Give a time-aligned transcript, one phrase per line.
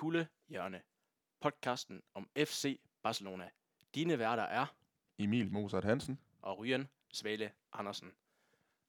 [0.00, 0.80] Kulde Hjørne,
[1.40, 3.44] podcasten om FC Barcelona.
[3.94, 4.66] Dine værter er
[5.18, 6.18] Emil Mozart Hansen.
[6.42, 8.08] og Ryan Svale Andersen.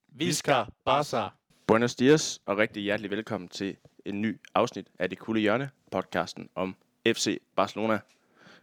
[0.07, 1.29] Visca Barca.
[1.67, 6.49] Buenos dias, og rigtig hjertelig velkommen til en ny afsnit af Det Kulde Hjørne, podcasten
[6.55, 6.75] om
[7.07, 7.99] FC Barcelona.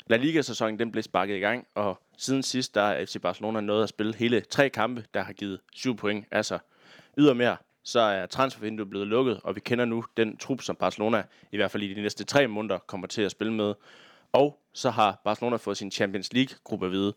[0.07, 3.83] La Liga-sæsonen den blev sparket i gang, og siden sidst der er FC Barcelona nået
[3.83, 6.27] at spille hele tre kampe, der har givet syv point.
[6.31, 6.59] Altså
[7.19, 7.57] ydermere,
[7.89, 11.71] så er transfervinduet blevet lukket, og vi kender nu den trup, som Barcelona i hvert
[11.71, 13.75] fald i de næste tre måneder kommer til at spille med.
[14.33, 17.15] Og så har Barcelona fået sin Champions League-gruppe at vide.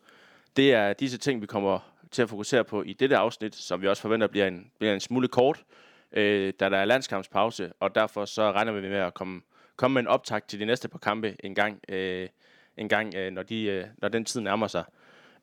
[0.56, 1.80] Det er disse ting, vi kommer
[2.12, 5.00] til at fokusere på i dette afsnit, som vi også forventer bliver en, bliver en
[5.00, 5.64] smule kort,
[6.12, 9.42] øh, da der er landskampspause, og derfor så regner vi med at komme,
[9.76, 12.30] komme med en optakt til de næste par kampe en gang, øh,
[12.78, 14.84] en gang øh, når, de, øh, når den tid nærmer sig.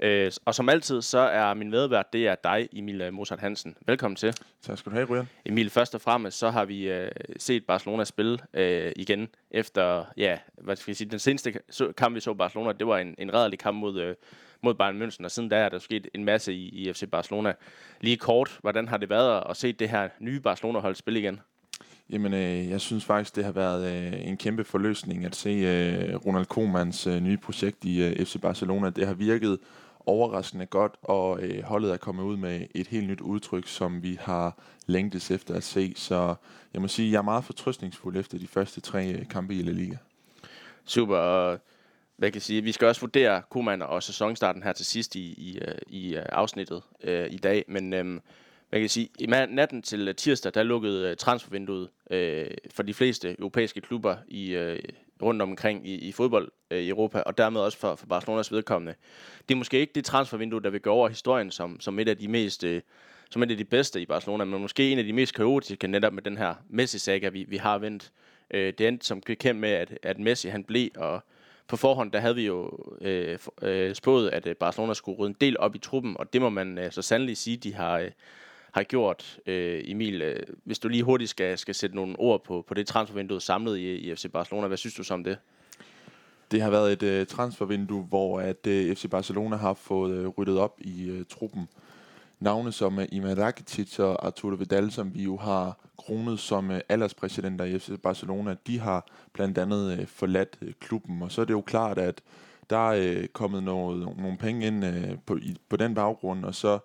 [0.00, 3.76] Øh, og som altid, så er min medvært, det er dig, Emil øh, Mozart Hansen.
[3.86, 4.34] Velkommen til.
[4.62, 5.28] Tak skal du have, Ryan.
[5.46, 10.38] Emil, først og fremmest, så har vi øh, set Barcelona spille øh, igen efter, ja,
[10.62, 11.52] hvad skal jeg sige, den seneste
[11.96, 14.14] kamp, vi så Barcelona, det var en, en redderlig kamp mod, øh,
[14.62, 17.52] mod Bayern München, og siden da er der sket en masse i, i FC Barcelona.
[18.00, 21.40] Lige kort, hvordan har det været at se det her nye Barcelona-hold spille igen?
[22.10, 26.16] Jamen, øh, jeg synes faktisk, det har været øh, en kæmpe forløsning at se øh,
[26.26, 28.90] Ronald Koemans øh, nye projekt i øh, FC Barcelona.
[28.90, 29.58] Det har virket
[30.08, 34.18] overraskende godt, og øh, holdet er kommet ud med et helt nyt udtryk, som vi
[34.20, 35.92] har længtes efter at se.
[35.96, 36.34] Så
[36.74, 39.72] jeg må sige, jeg er meget fortrøstningsfuld efter de første tre øh, kampe i La
[39.72, 39.96] Liga.
[40.84, 41.58] Super, og
[42.16, 45.20] hvad kan jeg sige, vi skal også vurdere Koeman og sæsonstarten her til sidst i,
[45.20, 48.04] i, øh, i øh, afsnittet øh, i dag, men øh,
[48.68, 53.36] hvad kan jeg sige, i natten til tirsdag, der lukkede transfervinduet øh, for de fleste
[53.38, 54.78] europæiske klubber i, øh,
[55.22, 58.94] rundt omkring i, i fodbold øh, i Europa, og dermed også for, for Barcelonas vedkommende.
[59.48, 62.16] Det er måske ikke det transfervindue, der vil gå over historien som, som et af
[62.16, 62.64] de mest...
[62.64, 62.80] Øh,
[63.30, 66.12] som et af de bedste i Barcelona, men måske en af de mest kaotiske netop
[66.12, 68.12] med den her Messi-saga, vi, vi har vendt.
[68.50, 71.24] Øh, det endte som kendt med, at, at Messi han blev, og
[71.68, 75.36] på forhånd, der havde vi jo øh, øh, spået, at øh, Barcelona skulle rydde en
[75.40, 78.10] del op i truppen, og det må man øh, så sandelig sige, de har, øh,
[78.78, 79.38] har gjort.
[79.46, 82.86] Øh, Emil, øh, hvis du lige hurtigt skal, skal sætte nogle ord på, på det
[82.86, 85.38] transfervindue samlet i, i FC Barcelona, hvad synes du så om det?
[86.50, 90.58] Det har været et øh, transfervindue, hvor at øh, FC Barcelona har fået øh, ryddet
[90.58, 91.68] op i øh, truppen.
[92.40, 96.80] Navne som øh, Iman Rakitic og Arturo Vidal, som vi jo har kronet som øh,
[96.88, 101.22] alderspræsidenter i FC Barcelona, de har blandt andet øh, forladt øh, klubben.
[101.22, 102.20] Og så er det jo klart, at
[102.70, 106.54] der er øh, kommet noget, nogle penge ind øh, på, i, på den baggrund, og
[106.54, 106.78] så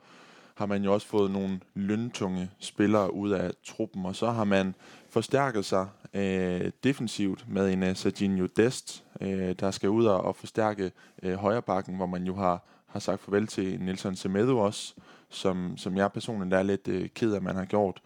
[0.55, 4.75] har man jo også fået nogle løntunge spillere ud af truppen, og så har man
[5.09, 10.35] forstærket sig øh, defensivt med en uh, Serginho Dest, øh, der skal ud og, og
[10.35, 10.91] forstærke
[11.23, 14.93] øh, højrebakken, hvor man jo har, har sagt farvel til Nelson Semedo også,
[15.29, 18.01] som, som jeg personligt er lidt øh, ked af, at man har gjort.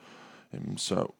[0.53, 1.13] Øhm, så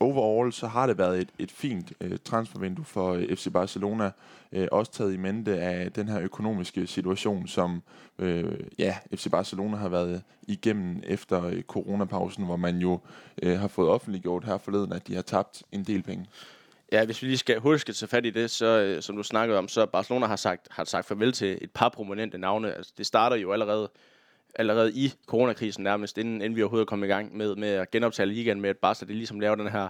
[0.00, 4.10] overall så har det været et, et fint øh, transfervindue for øh, FC Barcelona,
[4.52, 7.82] øh, også taget i mente af den her økonomiske situation, som
[8.18, 13.00] øh, ja, FC Barcelona har været igennem efter øh, coronapausen, hvor man jo
[13.42, 16.26] øh, har fået offentliggjort her forleden, at de har tabt en del penge.
[16.92, 19.22] Ja, hvis vi lige skal huske at tage fat i det, så øh, som du
[19.22, 22.74] snakkede om, så Barcelona har sagt, har sagt farvel til et par prominente navne.
[22.74, 23.90] Altså, det starter jo allerede
[24.58, 28.26] allerede i coronakrisen nærmest, inden, inden vi overhovedet kom i gang med, med at genoptage
[28.26, 29.88] ligaen med, at Barca det ligesom laver den her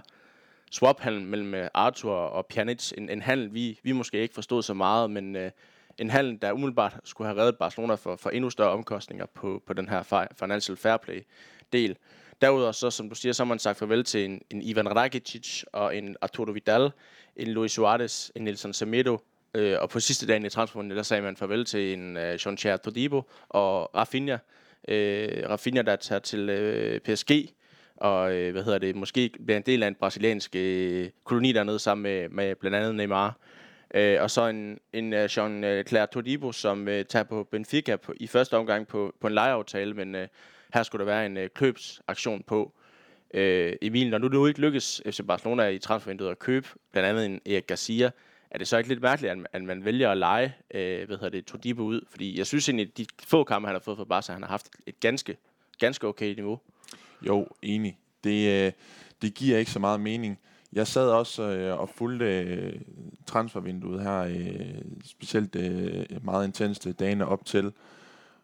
[0.71, 2.91] swap-handel mellem øh, Arthur og Pjanic.
[2.97, 5.51] En, en handel, vi, vi måske ikke forstod så meget, men øh,
[5.97, 9.73] en handel, der umiddelbart skulle have reddet Barcelona for, for endnu større omkostninger på, på
[9.73, 11.97] den her financial fair play-del.
[12.41, 15.63] Derudover, så, som du siger, så har man sagt farvel til en, en Ivan Rakitic
[15.73, 16.91] og en Arturo Vidal,
[17.35, 19.19] en Luis Suarez, en Nelson Semedo,
[19.57, 22.77] øh, og på sidste dagen i transfervinduet, der sagde man farvel til en øh, Jean-Pierre
[22.77, 24.37] Todibo og Rafinha.
[24.87, 27.31] Øh, Rafinha, der tager til øh, PSG,
[27.95, 31.79] og øh, hvad hedder det, måske bliver en del af en brasiliansk øh, koloni dernede
[31.79, 33.37] sammen med, med blandt andet Neymar.
[33.93, 38.27] Øh, og så en, en uh, Jean-Claire Todibo, som øh, tager på Benfica på, i
[38.27, 40.27] første omgang på, på en lejeaftale, men øh,
[40.73, 42.73] her skulle der være en øh, købsaktion på.
[43.33, 47.25] Øh, Emil, når du nu ikke lykkes FC Barcelona i transfervinduet at købe blandt andet
[47.25, 48.11] en Erik Garcia,
[48.51, 51.17] er det så ikke lidt mærkeligt, at man, at man vælger at lege øh, hvad
[51.17, 52.01] hedder det, Todibo ud?
[52.09, 54.49] Fordi jeg synes egentlig, at de få kampe, han har fået for Barca, han har
[54.49, 55.37] haft et ganske,
[55.79, 56.59] ganske okay niveau.
[57.21, 57.97] Jo, enig.
[58.23, 58.71] Det, øh,
[59.21, 60.39] det giver ikke så meget mening.
[60.73, 62.81] Jeg sad også øh, og fulgte øh,
[63.25, 67.71] transfervinduet her, øh, specielt øh, meget intenst øh, dagene op til.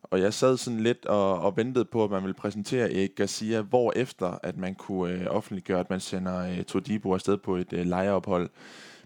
[0.04, 3.62] Og jeg sad sådan lidt og, og ventede på, at man ville præsentere Erik Garcia,
[3.62, 7.74] hvor efter at man kunne øh, offentliggøre, at man sender øh, Todibo afsted på et
[7.74, 8.50] øh, lejeophold.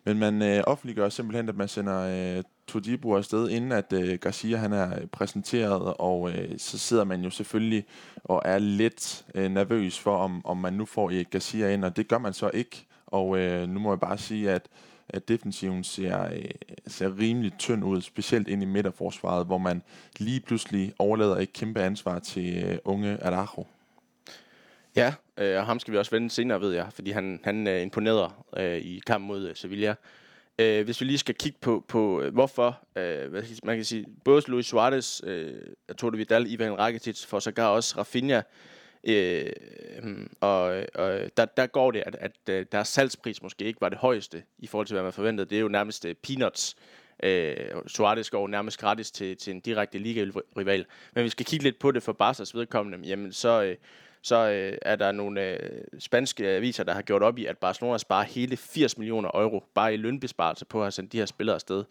[0.08, 4.58] Men man øh, offentliggør simpelthen, at man sender øh, Todibo afsted, inden at øh, Garcia
[4.58, 7.86] han er præsenteret, og øh, så sidder man jo selvfølgelig
[8.24, 11.98] og er lidt øh, nervøs for, om, om man nu får Erik Garcia ind, og
[11.98, 12.86] det gør man så ikke.
[13.08, 14.68] Og øh, nu må jeg bare sige, at,
[15.10, 16.52] at defensiven ser, øh,
[16.88, 19.82] ser rimelig tynd ud, specielt ind i midterforsvaret, hvor man
[20.20, 23.66] lige pludselig overlader et kæmpe ansvar til øh, unge Araujo.
[24.98, 27.82] Ja, øh, og ham skal vi også vende senere, ved jeg, fordi han, han øh,
[27.82, 29.96] imponerede øh, i kampen mod øh, Sevilla.
[30.60, 34.06] Øh, hvis vi lige skal kigge på, på øh, hvorfor, øh, hvad, man kan sige,
[34.26, 35.54] både Luis Suarez, øh,
[35.90, 38.42] Arturo Vidal, Ivan Rakitic, for sågar også Rafinha,
[39.04, 39.46] øh,
[40.42, 43.98] og, og der, der går det, at, at, øh, deres salgspris måske ikke var det
[43.98, 45.50] højeste i forhold til, hvad man forventede.
[45.50, 46.76] Det er jo nærmest øh, peanuts.
[47.24, 47.56] Øh,
[47.88, 50.86] Suarez går nærmest gratis til, til en direkte liga-rival.
[51.14, 53.08] Men vi skal kigge lidt på det for Barca's vedkommende.
[53.08, 53.76] Jamen, så, øh,
[54.28, 57.98] så øh, er der nogle øh, spanske aviser, der har gjort op i, at Barcelona
[57.98, 61.56] sparer hele 80 millioner euro bare i lønbesparelse på at have sendt de her spillere
[61.56, 61.84] afsted.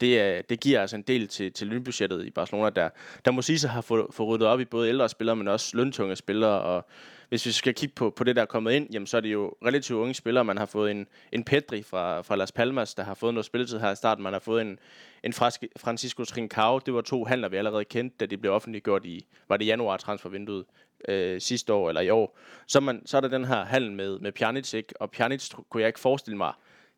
[0.00, 2.88] Det, øh, det giver altså en del til, til lønbudgettet i Barcelona, der,
[3.24, 5.76] der må sige sig har fået, fået ryddet op i både ældre spillere, men også
[5.76, 6.60] løntunge spillere.
[6.60, 6.86] Og
[7.28, 9.32] hvis vi skal kigge på, på det, der er kommet ind, jamen, så er det
[9.32, 10.44] jo relativt unge spillere.
[10.44, 13.78] Man har fået en, en Pedri fra, fra Las Palmas, der har fået noget spilletid
[13.78, 14.24] her i starten.
[14.24, 14.78] Man har fået en,
[15.22, 15.32] en
[15.76, 16.78] Francisco Trincao.
[16.78, 19.96] Det var to handler, vi allerede kendte, da de blev offentliggjort i, var det januar
[19.96, 20.64] transfervinduet
[21.08, 22.38] øh, sidste år eller i år.
[22.66, 24.94] Så, man, så er der den her handel med, med Pjanic, ikke?
[25.00, 26.52] og Pjanic kunne jeg ikke forestille mig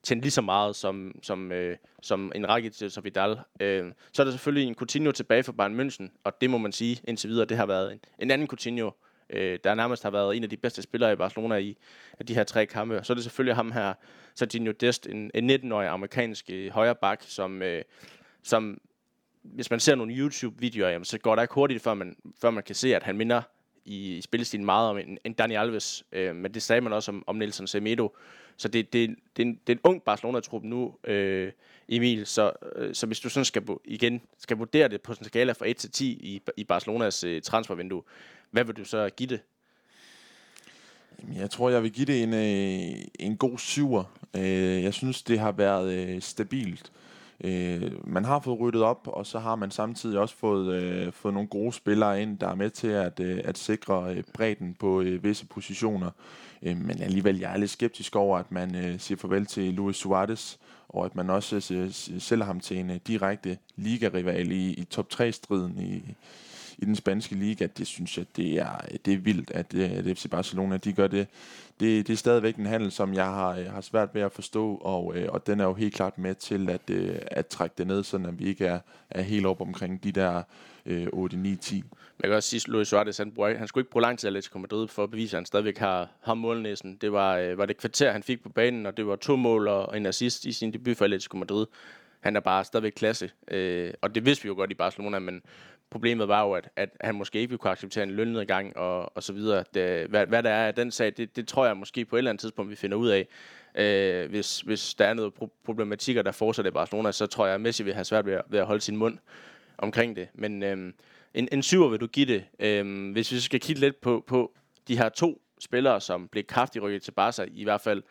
[0.07, 3.39] tjente lige så meget som, som, øh, som en Rakitic og Vidal.
[3.61, 6.73] Øh, så er der selvfølgelig en Coutinho tilbage for Bayern München, og det må man
[6.73, 8.91] sige indtil videre, det har været en, en anden Coutinho,
[9.31, 11.77] øh, der nærmest har været en af de bedste spillere i Barcelona i
[12.29, 13.01] de her tre kampe.
[13.03, 13.95] Så er det selvfølgelig ham her,
[14.35, 17.83] Sergio Dest, en, en 19-årig amerikansk øh, højre bak, som, øh,
[18.43, 18.81] som
[19.43, 22.63] hvis man ser nogle YouTube-videoer, jamen, så går der ikke hurtigt, før man, før man
[22.63, 23.43] kan se, at han minder
[23.87, 27.25] i, spillestilen meget om en, en Dani Alves, øh, men det sagde man også om,
[27.27, 28.13] om Nelson Semedo.
[28.57, 31.53] Så det, det, det, er en, det er en ung Barcelona-trup nu, øh,
[31.89, 35.53] Emil, så, øh, så hvis du sådan skal, igen skal vurdere det på en skala
[35.53, 38.03] fra 1 til 10 i, i Barcelonas øh, transfervindue,
[38.51, 39.41] hvad vil du så give det?
[41.35, 44.05] Jeg tror, jeg vil give det en, øh, en god syver.
[44.37, 46.93] Øh, jeg synes, det har været øh, stabilt.
[47.45, 51.35] Øh, man har fået ryddet op, og så har man samtidig også fået, øh, fået
[51.35, 55.01] nogle gode spillere ind, der er med til at, øh, at sikre øh, bredden på
[55.01, 56.11] øh, visse positioner.
[56.63, 59.97] Øh, men alligevel, jeg er lidt skeptisk over, at man øh, siger farvel til Luis
[59.97, 60.57] Suarez,
[60.89, 65.07] og at man også øh, sælger ham til en øh, direkte ligarival i, i top
[65.15, 66.15] 3-striden i,
[66.79, 68.71] i den spanske liga, det synes jeg, det er,
[69.05, 71.29] det er vildt, at, øh, at FC Barcelona de gør det.
[71.81, 72.07] det.
[72.07, 75.17] Det er stadigvæk en handel, som jeg har, øh, har svært ved at forstå, og,
[75.17, 76.91] øh, og den er jo helt klart med til at,
[77.27, 78.81] at trække det ned, sådan at vi ikke er,
[79.11, 80.43] er helt op omkring de der
[80.87, 81.85] øh, 8, 9, 10.
[82.23, 84.27] Jeg kan også sige, at Luis Suarez, han, bruger, han skulle ikke bruge lang tid
[84.27, 86.97] at Atletico Madrid for at bevise, at han stadigvæk har, har målnæsen.
[86.97, 89.69] Det var, øh, var det kvarter, han fik på banen, og det var to mål
[89.69, 91.67] og en assist i sin debut for Atletico Madrid.
[92.21, 95.43] Han er bare stadigvæk klasse, øh, og det vidste vi jo godt i Barcelona, men
[95.91, 99.23] problemet var jo, at, at han måske ikke ville kunne acceptere en lønnedgang og, og
[99.23, 99.65] så videre.
[99.75, 102.19] Det, hvad, hvad der er af den sag, det, det tror jeg måske på et
[102.19, 103.27] eller andet tidspunkt, vi finder ud af.
[103.75, 107.55] Øh, hvis, hvis der er noget pro- problematikker, der fortsætter i Barcelona, så tror jeg,
[107.55, 109.19] at Messi vil have svært ved at, ved at holde sin mund
[109.79, 110.29] omkring det.
[110.35, 110.93] Men øh,
[111.35, 112.45] en, en syver vil du give det.
[112.59, 114.53] Øh, hvis vi skal kigge lidt på, på
[114.89, 118.03] de her to spillere, som blev kraftigt rykket til Barca, i hvert fald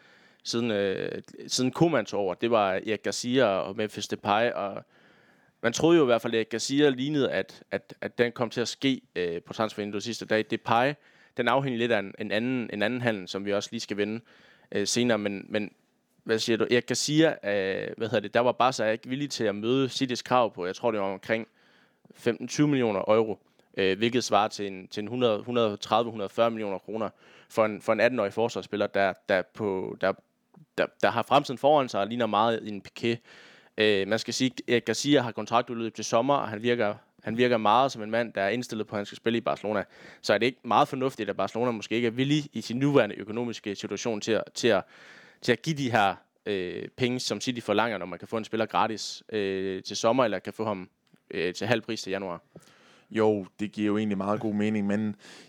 [0.44, 4.86] siden, øh, siden Koeman tog over, det var Erik Garcia og Memphis Depay, og
[5.65, 8.62] man troede jo i hvert fald, at Garcia lignede, at, at, at den kom til
[8.62, 10.45] at ske øh, på transfervinduet sidste dag.
[10.50, 10.95] Det pege,
[11.38, 13.98] den afhænger lidt af en, en, anden, en anden handel, som vi også lige skal
[13.98, 14.19] vende
[14.72, 15.72] øh, senere, men, men
[16.24, 19.29] hvad siger du, Erik Garcia, øh, hvad hedder det, der var bare så ikke villig
[19.29, 21.48] til at møde Citys krav på, jeg tror det var omkring
[22.17, 23.39] 15-20 millioner euro,
[23.77, 27.10] øh, hvilket svarer til en, til en 130-140 millioner kroner
[27.50, 30.13] for en, for en 18-årig forsvarsspiller, der, der, på, der,
[30.77, 33.17] der, der har fremtiden foran sig og ligner meget i en Piqué.
[33.77, 37.58] Øh, man skal sige, at Garcia har kontraktudløb til sommer, og han virker, han virker
[37.58, 39.84] meget som en mand, der er indstillet på, at han skal spille i Barcelona.
[40.22, 43.15] Så er det ikke meget fornuftigt, at Barcelona måske ikke er villig i sin nuværende
[43.15, 44.84] økonomiske situation til at, til at,
[45.41, 46.15] til at give de her
[46.46, 50.24] øh, penge, som City forlanger, når man kan få en spiller gratis øh, til sommer,
[50.24, 50.89] eller kan få ham
[51.32, 52.41] øh, til halv pris til januar.
[53.12, 55.05] Jo, det giver jo egentlig meget god mening, men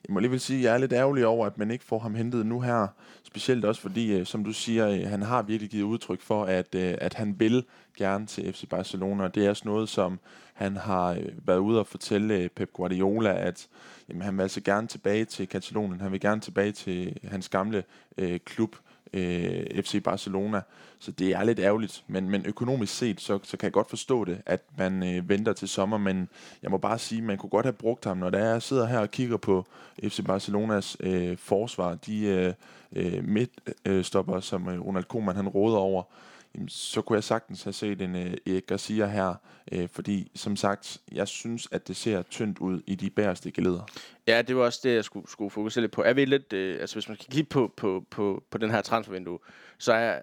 [0.09, 2.15] jeg må alligevel sige, at jeg er lidt ærgerlig over, at man ikke får ham
[2.15, 2.87] hentet nu her.
[3.23, 6.75] Specielt også fordi, øh, som du siger, øh, han har virkelig givet udtryk for, at,
[6.75, 7.65] øh, at han vil
[7.97, 9.29] gerne til FC Barcelona.
[9.29, 10.19] Det er også noget, som
[10.55, 13.69] han har været ude og fortælle Pep Guardiola, at
[14.09, 16.01] jamen, han vil altså gerne tilbage til Katalonien.
[16.01, 17.85] Han vil gerne tilbage til hans gamle
[18.19, 18.77] øh, klub
[19.17, 20.61] øh, FC Barcelona.
[20.99, 24.25] Så det er lidt ærgerligt, men, men økonomisk set, så, så kan jeg godt forstå
[24.25, 26.29] det, at man øh, venter til sommer, men
[26.63, 28.87] jeg må bare sige, man kunne godt have brugt ham, når der er, jeg sidder
[28.87, 29.67] her og kigger på
[30.03, 32.53] FC Barcelonas øh, forsvar, de øh,
[32.93, 36.03] øh, midtstopper, som øh, Ronald Koeman han råder over,
[36.69, 39.35] så kunne jeg sagtens have set en øh, Erik Garcia her,
[39.73, 43.87] øh, fordi som sagt, jeg synes, at det ser tyndt ud i de bæreste geleder.
[44.27, 46.03] Ja, det var også det, jeg skulle, skulle fokusere lidt på.
[46.03, 48.81] Er vi lidt, øh, altså hvis man kan kigge på, på, på, på den her
[48.81, 49.39] transfervindue,
[49.79, 50.21] så er,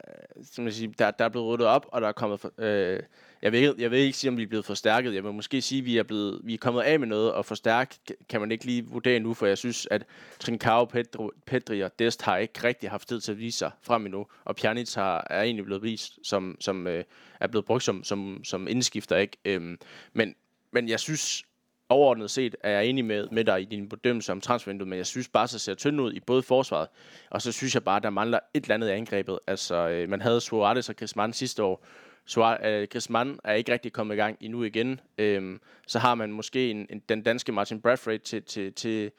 [0.51, 2.99] som jeg siger, der, der er blevet ryddet op, og der er kommet, for, øh,
[3.41, 5.13] jeg vil, jeg vil ikke sige, om vi er blevet forstærket.
[5.13, 7.45] Jeg vil måske sige, at vi er, blevet, vi er kommet af med noget, og
[7.45, 7.99] forstærket
[8.29, 10.05] kan man ikke lige vurdere nu, for jeg synes, at
[10.39, 14.05] Trincao, Pedro, Pedri og Dest har ikke rigtig haft tid til at vise sig frem
[14.05, 17.03] endnu, og Pjanic har, er egentlig blevet vist, som, som øh,
[17.39, 19.17] er blevet brugt som, som, som indskifter.
[19.17, 19.37] Ikke?
[19.45, 19.77] Øhm,
[20.13, 20.35] men,
[20.71, 21.43] men jeg synes,
[21.89, 25.05] overordnet set er jeg enig med, med dig i din bedømmelse om transfervinduet, men jeg
[25.05, 26.87] synes bare, så ser tynd ud i både forsvaret,
[27.29, 29.39] og så synes jeg bare, der mangler et eller andet i angrebet.
[29.47, 31.85] Altså, øh, man havde Suarez og Griezmann sidste år,
[32.25, 34.99] Suarez, øh, Griezmann er ikke rigtig kommet i gang endnu igen.
[35.17, 39.11] Øhm, så har man måske en, en, den danske Martin Bradford til, til, til,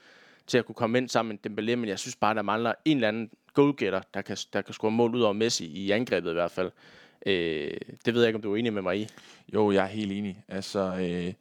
[0.46, 2.96] til at kunne komme ind sammen med Dembélé, men jeg synes bare, der mangler en
[2.96, 6.32] eller anden goalgetter, der kan, der kan score mål ud over Messi i angrebet i
[6.32, 6.70] hvert fald.
[7.26, 7.70] Øh,
[8.04, 9.08] det ved jeg ikke, om du er enig med mig i.
[9.54, 10.44] Jo, jeg er helt enig.
[10.48, 11.32] Altså, øh,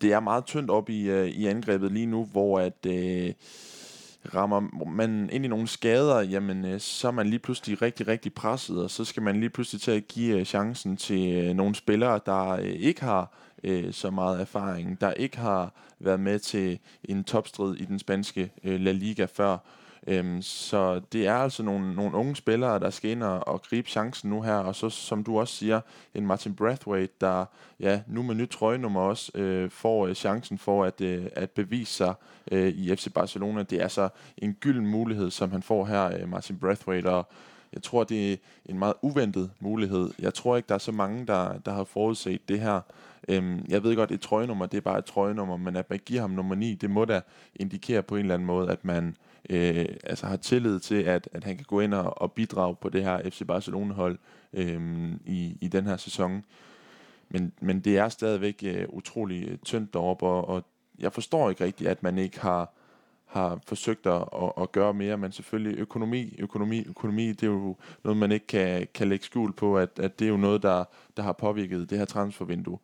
[0.00, 2.86] det er meget tyndt op i, øh, i angrebet lige nu, hvor at...
[2.86, 3.32] Øh,
[4.34, 8.34] rammer man ind i nogle skader, jamen øh, så er man lige pludselig rigtig, rigtig
[8.34, 11.74] presset, og så skal man lige pludselig til at give øh, chancen til øh, nogle
[11.74, 13.32] spillere, der øh, ikke har
[13.64, 18.52] Øh, så meget erfaring, der ikke har været med til en topstrid i den spanske
[18.64, 19.58] øh, La Liga før,
[20.06, 23.88] Øhm, så det er altså nogle, nogle unge spillere, der skal ind og, og gribe
[23.88, 25.80] chancen nu her, og så som du også siger,
[26.14, 27.44] en Martin Brathwaite, der
[27.80, 31.92] ja, nu med nyt trøjenummer også øh, får øh, chancen for at, øh, at bevise
[31.92, 32.14] sig
[32.52, 33.62] øh, i FC Barcelona.
[33.62, 34.08] Det er altså
[34.38, 37.26] en gylden mulighed, som han får her, øh, Martin Brathwaite, og
[37.72, 40.10] jeg tror, det er en meget uventet mulighed.
[40.18, 42.80] Jeg tror ikke, der er så mange, der, der har forudset det her.
[43.28, 46.20] Øhm, jeg ved godt, et trøjenummer, det er bare et trøjenummer, men at man giver
[46.20, 47.20] ham nummer 9, det må da
[47.56, 49.16] indikere på en eller anden måde, at man
[49.50, 52.88] øh, altså har tillid til, at, at han kan gå ind og, og bidrage på
[52.88, 54.18] det her FC Barcelona-hold
[54.52, 56.44] øh, i, i den her sæson.
[57.28, 60.64] Men, men det er stadigvæk øh, utrolig øh, tyndt deroppe, og, og
[60.98, 62.72] jeg forstår ikke rigtigt, at man ikke har,
[63.24, 67.76] har forsøgt at, at, at gøre mere, men selvfølgelig økonomi, økonomi, økonomi, det er jo
[68.04, 70.84] noget, man ikke kan, kan lægge skjul på, at, at det er jo noget, der,
[71.16, 72.78] der har påvirket det her transfervindue.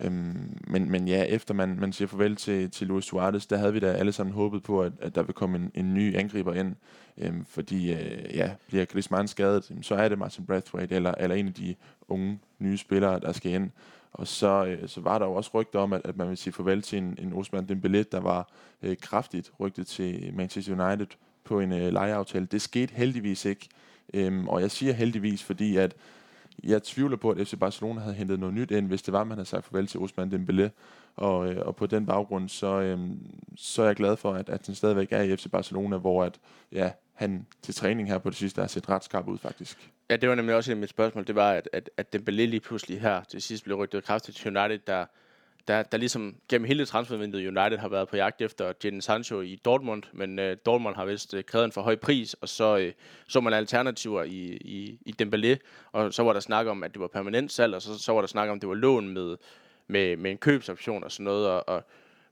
[0.00, 3.72] Øhm, men, men ja, efter man, man siger farvel til, til Luis Suarez, der havde
[3.72, 6.54] vi da alle sammen håbet på, at, at der vil komme en, en ny angriber
[6.54, 6.74] ind.
[7.18, 11.46] Øhm, fordi øh, ja, bliver Griezmann skadet, så er det Martin Brathwaite eller, eller en
[11.46, 11.74] af de
[12.08, 13.70] unge nye spillere, der skal ind.
[14.12, 16.52] Og så, øh, så var der jo også rygter om, at, at man vil sige
[16.52, 18.52] farvel til en, en Osman Dembélé, der var
[18.82, 21.06] øh, kraftigt rygtet til Manchester United
[21.44, 22.46] på en øh, lejeaftale.
[22.46, 23.68] Det skete heldigvis ikke.
[24.14, 25.94] Øhm, og jeg siger heldigvis, fordi at
[26.64, 29.38] jeg tvivler på, at FC Barcelona havde hentet noget nyt ind, hvis det var, man
[29.38, 30.68] havde sagt farvel til Osman Dembélé.
[31.16, 32.98] Og, øh, og på den baggrund, så, øh,
[33.56, 36.40] så er jeg glad for, at, at han stadigvæk er i FC Barcelona, hvor at,
[36.72, 39.92] ja, han til træning her på det sidste har set ret skarp ud, faktisk.
[40.10, 41.26] Ja, det var nemlig også et af mit spørgsmål.
[41.26, 44.56] Det var, at, at, at Dembélé lige pludselig her til sidst blev rygtet kraftigt til
[44.56, 45.06] United, der
[45.68, 49.56] der, der ligesom gennem hele transfervinduet United har været på jagt efter Jadon Sancho i
[49.64, 52.92] Dortmund, men øh, Dortmund har vist øh, krævet en for høj pris, og så øh,
[53.28, 55.56] så man alternativer i, i, i Dembélé,
[55.92, 58.20] og så var der snak om, at det var permanent salg, og så, så var
[58.20, 59.36] der snak om, at det var lån med,
[59.86, 61.84] med, med en købsoption og sådan noget, og, og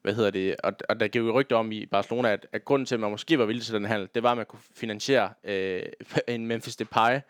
[0.03, 2.87] hvad hedder det, og, og der gik jo rygter om i Barcelona, at, at grunden
[2.87, 5.31] til, at man måske var villig til den handel, det var, at man kunne finansiere
[5.45, 5.83] øh,
[6.29, 7.21] en Memphis Depay,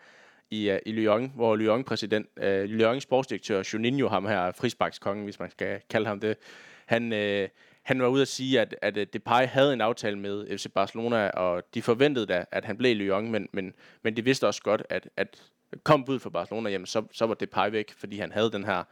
[0.51, 5.51] i, uh, i Lyon, hvor Lyon-præsident, uh, Lyons sportsdirektør Juninho, ham her frisbakskongen, hvis man
[5.51, 6.37] skal kalde ham det,
[6.85, 7.49] han, uh,
[7.83, 11.63] han var ude at sige, at, at Depay havde en aftale med FC Barcelona, og
[11.73, 13.73] de forventede da, at han blev i Lyon, men, men,
[14.03, 15.41] men de vidste også godt, at, at
[15.83, 18.83] kom ud for Barcelona, jamen så, så var Depay væk, fordi han havde den her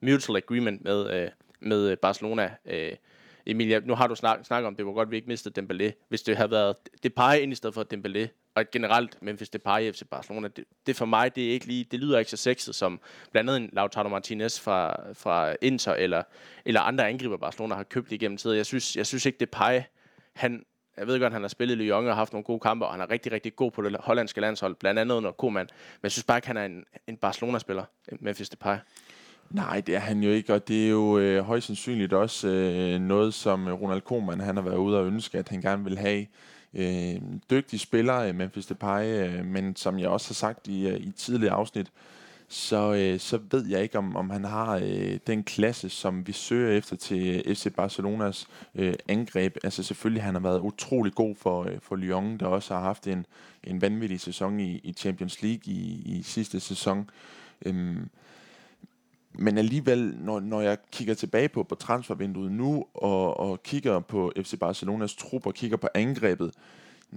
[0.00, 1.30] mutual agreement med, uh,
[1.60, 2.50] med Barcelona.
[2.64, 2.96] Uh,
[3.46, 6.06] Emilia, nu har du snak, snakket om, det var godt, at vi ikke mistede Dembélé.
[6.08, 9.92] Hvis det havde været Depay ind i stedet for Dembélé, og generelt Memphis Depay i
[9.92, 12.74] FC Barcelona, det, det for mig, det er ikke lige, det lyder ikke så sexet
[12.74, 13.00] som
[13.32, 16.22] blandt andet en Lautaro Martinez fra, fra Inter, eller,
[16.64, 18.56] eller andre angriber Barcelona har købt igennem tiden.
[18.56, 19.80] Jeg synes, jeg synes ikke, Depay,
[20.32, 20.64] han,
[20.96, 23.00] jeg ved godt, han har spillet i Lyon og haft nogle gode kampe, og han
[23.00, 25.66] er rigtig, rigtig god på det hollandske landshold, blandt andet under Koeman.
[25.72, 27.84] Men jeg synes bare ikke, han er en, en Barcelona-spiller,
[28.20, 28.76] Memphis Depay.
[29.50, 33.00] Nej, det er han jo ikke, og det er jo øh, højst sandsynligt også øh,
[33.00, 36.26] noget, som Ronald Koeman han har været ude og ønske, at han gerne vil have.
[36.74, 41.00] Øh, dygtig spiller, øh, Memphis Depay, øh, men som jeg også har sagt i, øh,
[41.00, 41.90] i tidligere afsnit,
[42.48, 46.32] så, øh, så ved jeg ikke, om, om han har øh, den klasse, som vi
[46.32, 49.56] søger efter til øh, FC Barcelonas øh, angreb.
[49.64, 53.06] Altså selvfølgelig, han har været utrolig god for, øh, for Lyon, der også har haft
[53.06, 53.26] en,
[53.64, 57.10] en vanvittig sæson i, i Champions League i, i sidste sæson.
[57.66, 57.96] Øh,
[59.38, 64.32] men alligevel, når, når jeg kigger tilbage på, på transfervinduet nu, og, og kigger på
[64.36, 66.54] FC Barcelonas trup, og kigger på angrebet,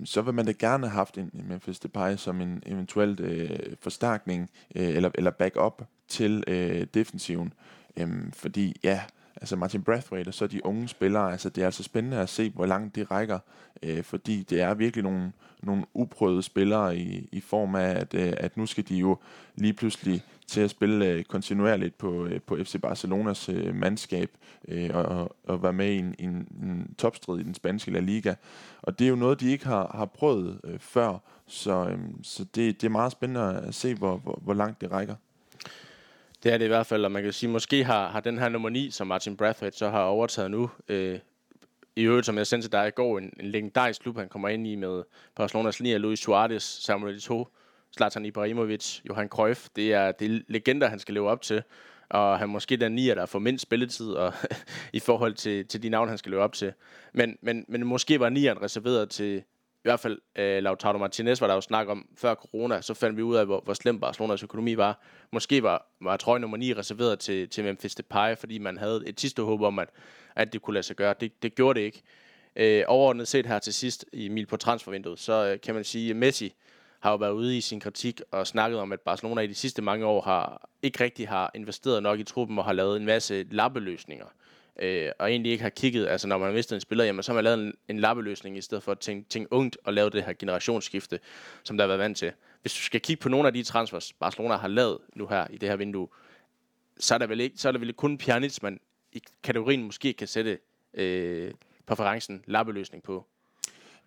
[0.06, 3.50] så vil man da gerne have haft en, en Memphis Depay som en eventuelt øh,
[3.82, 7.54] forstærkning øh, eller, eller backup til øh, defensiven.
[7.98, 9.02] Øhm, fordi ja,
[9.36, 12.50] altså Martin Brathwaite og så de unge spillere, altså det er altså spændende at se,
[12.50, 13.40] hvor langt det rækker,
[13.84, 15.32] øh, fordi det er virkelig nogle,
[15.64, 19.18] nogle uprøvede spillere i, i form af, at, øh, at nu skal de jo
[19.56, 24.30] lige pludselig til at spille øh, kontinuerligt på, øh, på FC Barcelonas øh, mandskab
[24.68, 28.34] øh, og, og være med i en, en, en topstrid i den spanske La Liga.
[28.82, 32.44] Og det er jo noget, de ikke har, har prøvet øh, før, så, øh, så
[32.44, 35.16] det, det er meget spændende at se, hvor, hvor, hvor langt det rækker.
[36.44, 38.50] Det er det i hvert fald, og man kan sige, måske har, har den her
[38.50, 41.20] nummer 9, som Martin Brathwaite så har overtaget nu, øh,
[41.96, 44.50] i øvrigt, som jeg sendte til dig i går, en, en legendarisk klub, han kommer
[44.50, 45.04] ind i med
[45.36, 47.46] Barcelonas linje, Luis Suarez, Samuel Eto'o,
[47.96, 49.68] Zlatan Ibrahimovic, Johan Cruyff.
[49.76, 51.64] Det er, det er legender, han skal leve op til.
[52.10, 54.34] Og han måske den nier, der får mindst spilletid og,
[54.94, 56.74] i forhold til, til de navne, han skal leve op til.
[57.14, 59.44] Men, men, men måske var nieren reserveret til
[59.78, 63.18] i hvert fald øh, Lautaro Martinez, var der jo snak om før corona, så fandt
[63.18, 65.02] vi ud af, hvor, hvor slem Barcelonas økonomi var.
[65.32, 69.20] Måske var, var trøje nummer 9 reserveret til, til Memphis Depay, fordi man havde et
[69.20, 69.90] sidste håb om, at,
[70.36, 71.16] at det kunne lade sig gøre.
[71.20, 72.02] Det, det gjorde det ikke.
[72.56, 76.10] Øh, overordnet set her til sidst i mil på transfervinduet, så øh, kan man sige,
[76.10, 76.54] at Messi
[77.00, 79.82] har jo været ude i sin kritik og snakket om, at Barcelona i de sidste
[79.82, 83.46] mange år har ikke rigtig har investeret nok i truppen og har lavet en masse
[83.52, 84.26] lappeløsninger.
[84.80, 87.32] Øh, og egentlig ikke har kigget, altså når man har mistet en spiller, jamen så
[87.32, 90.10] har man lavet en, en lappeløsning i stedet for at tænke, tænke ungt og lave
[90.10, 91.20] det her generationsskifte,
[91.64, 92.32] som der har været vant til.
[92.62, 95.58] Hvis du skal kigge på nogle af de transfers, Barcelona har lavet nu her i
[95.58, 96.08] det her vindue,
[97.00, 98.80] så er der vel, ikke, så er der vel kun Pjanic, man
[99.14, 100.60] i kategorien måske kan sætte
[100.94, 101.52] øh,
[101.86, 103.26] præferencen lappeløsning på.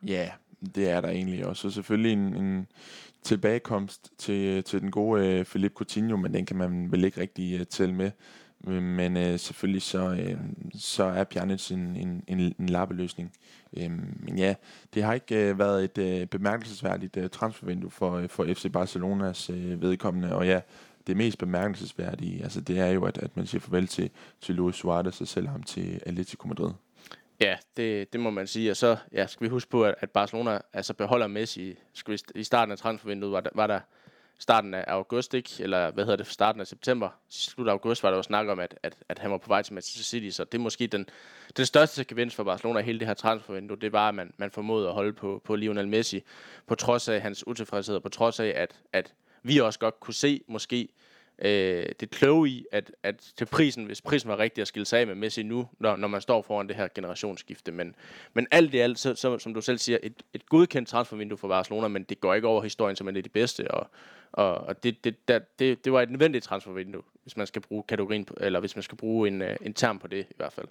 [0.06, 0.30] Ja,
[0.74, 1.68] det er der egentlig også.
[1.68, 2.66] Og selvfølgelig en, en
[3.22, 7.20] tilbagekomst til, øh, til den gode øh, Philippe Coutinho, men den kan man vel ikke
[7.20, 8.10] rigtig øh, tælle med.
[8.66, 10.36] Øh, men øh, selvfølgelig så, øh,
[10.74, 13.32] så er Pjanic en, en, en, en lappeløsning.
[13.76, 13.90] Øh,
[14.22, 14.54] men ja,
[14.94, 19.50] det har ikke øh, været et øh, bemærkelsesværdigt øh, transfervindue for, øh, for FC Barcelonas
[19.50, 20.34] øh, vedkommende.
[20.34, 20.60] Og ja,
[21.06, 24.76] det mest bemærkelsesværdige, altså det er jo, at, at man siger farvel til, til Luis
[24.76, 26.70] Suarez og sælger ham til Atletico Madrid.
[27.40, 28.70] Ja, det, det må man sige.
[28.70, 31.78] Og så ja, skal vi huske på, at, at Barcelona altså beholder Messi.
[31.92, 33.80] Skal vi, I starten af transfervinduet var der, var der
[34.38, 35.50] starten af august, ikke?
[35.60, 38.60] eller hvad hedder det, starten af september, slut af august, var der jo snak om,
[38.60, 41.06] at, at, at han var på vej til Manchester City, så det er måske den,
[41.56, 44.88] den største gevinst for Barcelona hele det her transfervindue, det var, at man, man formåede
[44.88, 46.22] at holde på, på Lionel Messi,
[46.66, 50.40] på trods af hans utilfredshed, på trods af, at, at vi også godt kunne se,
[50.48, 50.88] måske,
[51.40, 55.00] øh, det kloge i, at, at til prisen, hvis prisen var rigtig at skille sig
[55.00, 57.72] af med Messi nu, når, når man står foran det her generationsskifte.
[57.72, 57.94] Men,
[58.34, 61.48] men alt i alt, så, så, som du selv siger, et, et godkendt transfervindue for
[61.48, 63.86] Barcelona, men det går ikke over historien som er det de bedste, og,
[64.32, 67.82] og, og det, det, der, det, det var et nødvendigt transfervindue, hvis man skal bruge
[67.82, 70.66] kategorien, eller hvis man skal bruge en, øh, en term på det i hvert fald.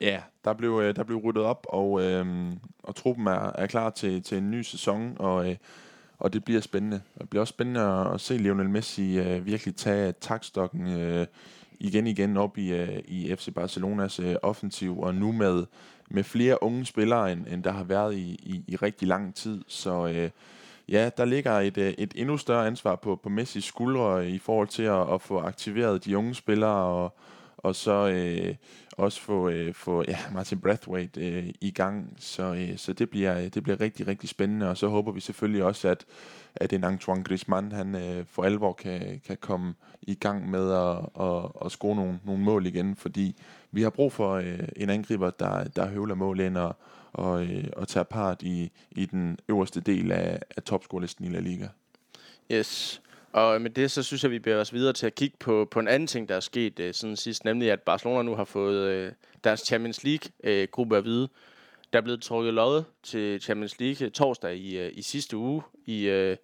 [0.00, 2.52] Ja, der blev, øh, der blev ryddet op, og, øhm,
[2.82, 5.56] og truppen er, er klar til, til en ny sæson, og øh,
[6.18, 7.00] og det bliver spændende.
[7.18, 7.80] Det bliver også spændende
[8.14, 11.26] at, se Lionel Messi øh, virkelig tage takstokken øh,
[11.80, 15.64] igen igen op i, øh, i FC Barcelonas øh, offensiv, og nu med,
[16.10, 19.64] med flere unge spillere, end, end der har været i, i, i rigtig lang tid.
[19.68, 20.30] Så øh,
[20.88, 24.68] ja, der ligger et, øh, et endnu større ansvar på, på Messis skuldre i forhold
[24.68, 27.14] til at, at få aktiveret de unge spillere, og,
[27.66, 28.54] og så øh,
[28.92, 32.16] også få, øh, få ja, Martin Brathwaite øh, i gang.
[32.18, 35.20] Så, øh, så det, bliver, øh, det bliver rigtig, rigtig spændende, og så håber vi
[35.20, 36.04] selvfølgelig også, at,
[36.54, 41.24] at en Antoine Griezmann han, øh, for alvor kan, kan komme i gang med at,
[41.26, 43.36] at, at score nogle, nogle mål igen, fordi
[43.72, 46.76] vi har brug for øh, en angriber, der, der høvler mål ind og,
[47.12, 51.40] og, øh, og tager part i, i den øverste del af, af topscorelisten i La
[51.40, 51.68] Liga.
[52.52, 53.02] Yes.
[53.36, 55.68] Og øh, med det, så synes jeg, vi bevæger os videre til at kigge på,
[55.70, 58.44] på en anden ting, der er sket øh, siden sidst, nemlig at Barcelona nu har
[58.44, 59.12] fået øh,
[59.44, 61.28] deres Champions League-gruppe øh, at vide.
[61.92, 65.62] Der er blevet trukket lod til Champions League øh, torsdag i, øh, i sidste uge,
[65.86, 66.36] i, øh,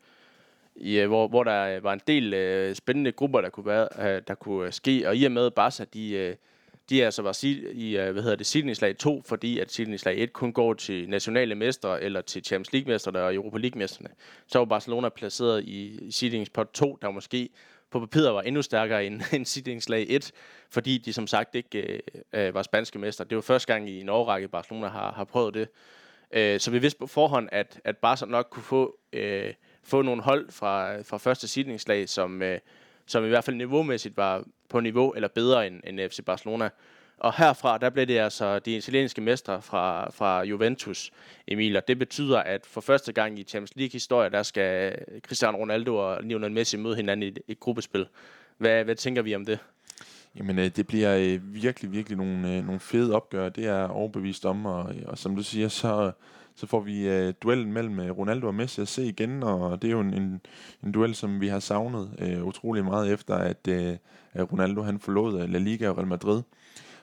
[0.76, 4.22] i, øh, hvor, hvor der var en del øh, spændende grupper, der kunne, være, øh,
[4.28, 5.08] der kunne ske.
[5.08, 6.10] Og i og med Barca, de...
[6.10, 6.36] øh,
[6.92, 10.32] de er altså var i, øh, hvad hedder det, sidningslag 2, fordi at sidningslag 1
[10.32, 14.08] kun går til nationale mestre eller til Champions League-mesterne og Europa League-mesterne.
[14.46, 17.48] Så var Barcelona placeret i, i sidningspot 2, der måske
[17.90, 19.20] på papiret var endnu stærkere end,
[19.66, 20.32] end slag 1,
[20.70, 22.00] fordi de som sagt ikke øh,
[22.32, 23.24] øh, var spanske mestre.
[23.24, 25.68] Det var første gang i en årrække, Barcelona har, har prøvet det.
[26.32, 30.22] Øh, så vi vidste på forhånd, at, at Barca nok kunne få, øh, få nogle
[30.22, 32.58] hold fra, fra første sidningslag, som, øh,
[33.06, 36.68] som i hvert fald niveaumæssigt var på niveau eller bedre end, end FC Barcelona.
[37.18, 41.10] Og herfra, der blev det altså de italienske mestre fra, fra Juventus,
[41.48, 41.76] Emil.
[41.76, 46.22] Og det betyder, at for første gang i Champions League-historie, der skal Cristiano Ronaldo og
[46.22, 48.06] Lionel Messi møde hinanden i et, et gruppespil.
[48.58, 49.58] Hvad, hvad tænker vi om det?
[50.36, 53.48] Jamen, øh, det bliver øh, virkelig, virkelig nogle, øh, nogle fede opgør.
[53.48, 56.12] Det er overbevist om, og, og som du siger, så,
[56.54, 59.88] så får vi øh, duellen mellem øh, Ronaldo og Messi at se igen, og det
[59.88, 60.40] er jo en, en,
[60.84, 63.96] en duel, som vi har savnet øh, utrolig meget efter, at, øh,
[64.36, 66.42] Ronaldo han forlod øh, La Liga og Real Madrid.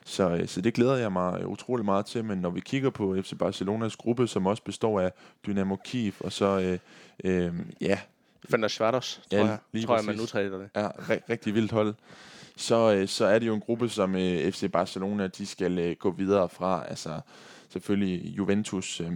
[0.04, 3.16] Så, øh, så det glæder jeg mig utrolig meget til, men når vi kigger på
[3.22, 5.12] FC Barcelonas gruppe, som også består af
[5.46, 6.78] Dynamo Kiev, og så, øh,
[7.46, 7.98] øh, ja...
[8.50, 10.68] Fender Schwartos, tror Ja, jeg, lige tror jeg, man udtaler det.
[10.76, 11.94] Ja, ri- rigtig vildt hold.
[12.56, 15.96] Så, øh, så er det jo en gruppe, som øh, FC Barcelona, de skal øh,
[15.96, 16.84] gå videre fra.
[16.88, 17.20] Altså
[17.70, 19.00] selvfølgelig Juventus.
[19.00, 19.12] Øh,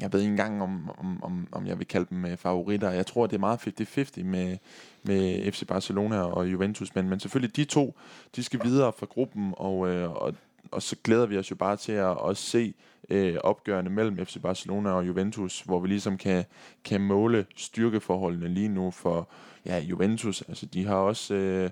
[0.00, 2.90] jeg ved ikke engang, om, om, om, om jeg vil kalde dem øh, favoritter.
[2.90, 4.58] Jeg tror, det er meget 50-50 med,
[5.02, 6.94] med FC Barcelona og Juventus.
[6.94, 7.98] Men, men selvfølgelig de to,
[8.36, 10.34] de skal videre fra gruppen, og, øh, og,
[10.70, 12.74] og så glæder vi os jo bare til at også se
[13.10, 16.44] øh, opgørende mellem FC Barcelona og Juventus, hvor vi ligesom kan,
[16.84, 19.28] kan måle styrkeforholdene lige nu for
[19.66, 20.42] ja, Juventus.
[20.42, 21.70] Altså de har også øh,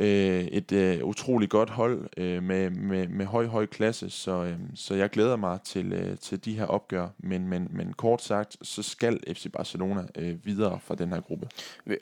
[0.00, 4.56] øh, et øh, utroligt godt hold øh, med, med, med høj, høj klasse, så, øh,
[4.74, 7.08] så jeg glæder mig til, øh, til de her opgør.
[7.18, 11.48] Men, men, men kort sagt, så skal FC Barcelona øh, videre fra den her gruppe.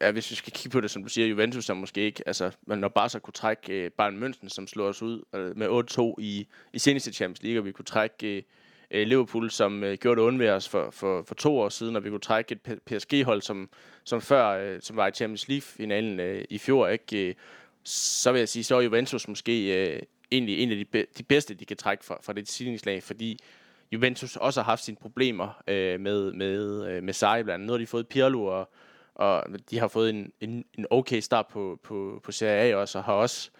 [0.01, 2.51] Ja, hvis vi skal kigge på det, som du siger, Juventus er måske ikke, altså,
[2.67, 5.69] men når Barca kunne trække øh, Bayern München, som slår os ud øh, med
[6.19, 8.43] 8-2 i, i seneste Champions League, og vi kunne trække øh,
[8.91, 11.97] øh Liverpool, som øh, gjorde det ondt ved os for, for, for to år siden,
[11.97, 13.71] og vi kunne trække et PSG-hold, som,
[14.05, 17.29] som før, øh, som var i Champions League-finalen øh, i fjor, ikke?
[17.29, 17.35] Øh,
[17.85, 21.23] så vil jeg sige, så er Juventus måske øh, egentlig en af de, be- de
[21.23, 23.39] bedste, de kan trække fra, fra det tidningslag, fordi
[23.93, 27.67] Juventus også har haft sine problemer øh, med, med, øh, med Sarri blandt andet.
[27.67, 28.71] Nu har de fået Pirlo, og,
[29.15, 32.99] og de har fået en, en, en okay start på, på, på Serie A også,
[32.99, 33.51] og har også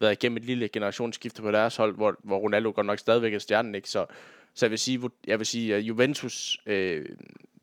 [0.00, 3.38] været igennem et lille generationsskifte på deres hold, hvor, hvor Ronaldo godt nok stadigvæk er
[3.38, 3.88] stjernen, ikke?
[3.90, 4.06] Så,
[4.54, 7.06] så jeg vil sige, hvor- jeg vil sige at Juventus, øh,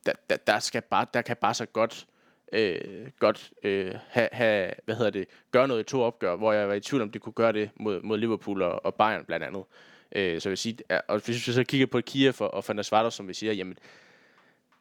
[0.06, 2.06] der, der, der, skal bare, der kan bare så godt,
[2.54, 6.68] øh, godt øh, have, have, hvad hedder det, gøre noget i to opgør, hvor jeg
[6.68, 9.46] var i tvivl om, de kunne gøre det mod, mod Liverpool og, og Bayern blandt
[9.46, 9.63] andet.
[10.16, 13.12] Øh, så jeg vil sige, og hvis vi så kigger på Kiev og, og Van
[13.12, 13.78] som vi siger, jamen,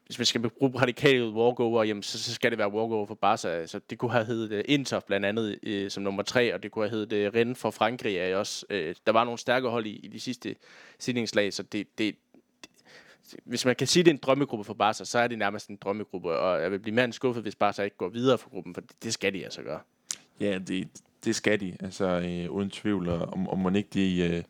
[0.07, 3.67] hvis man skal bruge radikale walkover, jamen, så, så skal det være walkover for Barca.
[3.67, 6.71] Så det kunne have heddet øh, Inter blandt andet øh, som nummer tre, og det
[6.71, 8.17] kunne have heddet øh, Rennes for Frankrig.
[8.17, 10.57] Er også, Øh, der var nogle stærke hold i, i de sidste
[10.99, 12.15] sidningslag, så det, det,
[13.45, 15.69] hvis man kan sige, at det er en drømmegruppe for Barca, så er det nærmest
[15.69, 18.51] en drømmegruppe, og jeg vil blive mere end skuffet, hvis Barca ikke går videre for
[18.51, 19.81] gruppen, for det, det skal de altså gøre.
[20.41, 20.89] Ja, det,
[21.25, 24.43] det skal de, altså øh, uden tvivl, og om, om man ikke de, øh,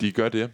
[0.00, 0.50] de gør det.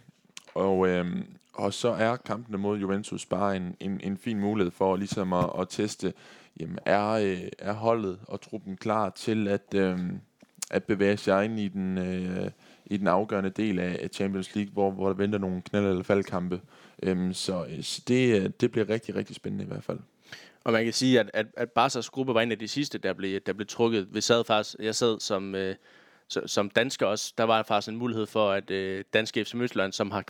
[0.53, 1.05] Og, øh,
[1.53, 5.49] og så er kampene mod Juventus bare en, en, en fin mulighed for ligesom at,
[5.59, 6.13] at teste,
[6.59, 9.99] jamen er, øh, er holdet og truppen klar til at, øh,
[10.71, 12.51] at bevæge sig ind i den, øh,
[12.85, 16.61] i den afgørende del af Champions League, hvor, hvor der venter nogle knald- eller faldkampe.
[17.03, 19.99] Øhm, så øh, så det, øh, det bliver rigtig, rigtig spændende i hvert fald.
[20.63, 23.13] Og man kan sige, at, at, at Barca's gruppe var en af de sidste, der
[23.13, 24.07] blev, der blev trukket.
[24.11, 25.75] Vi sad faktisk, jeg sad som, øh,
[26.29, 27.33] så- som dansker også.
[27.37, 30.21] Der var faktisk en mulighed for, at øh, danske FC Midtjylland, som har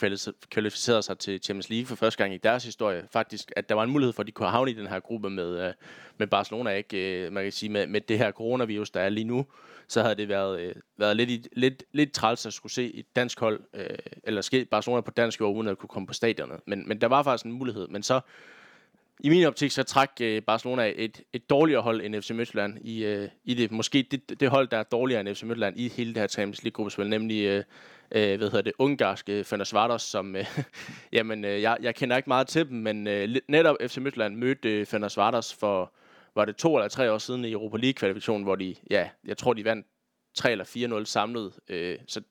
[0.51, 3.83] kvalificeret sig til Champions League for første gang i deres historie, faktisk, at der var
[3.83, 5.73] en mulighed for, at de kunne havne i den her gruppe med, øh,
[6.17, 6.69] med Barcelona.
[6.71, 7.25] Ikke?
[7.25, 9.45] Øh, man kan sige, med, med det her coronavirus, der er lige nu,
[9.87, 13.05] så havde det været, øh, været lidt, i, lidt, lidt træls at skulle se et
[13.15, 13.85] dansk hold, øh,
[14.23, 16.59] eller ske Barcelona på dansk jord, uden at kunne komme på stadionet.
[16.67, 17.87] Men, men der var faktisk en mulighed.
[17.87, 18.19] Men så
[19.19, 23.05] i min optik, så træk øh, Barcelona et, et dårligere hold end FC Midtjylland i,
[23.05, 23.71] øh, i det.
[23.71, 26.63] Måske det, det hold, der er dårligere end FC Midtjylland i hele det her Champions
[26.63, 27.63] League-gruppespil, nemlig øh,
[28.11, 30.45] øh, hvad hedder det, ungarske Fenerbahce, som, øh,
[31.13, 34.79] jamen, øh, jeg, jeg kender ikke meget til dem, men øh, netop FC Midtjylland mødte
[34.79, 35.93] øh, Fenerbahce for,
[36.35, 39.53] var det to eller tre år siden i Europa League-kvalifikationen, hvor de, ja, jeg tror,
[39.53, 39.87] de vandt
[40.35, 41.53] 3 eller 4-0 samlet.
[41.69, 42.21] Øh, så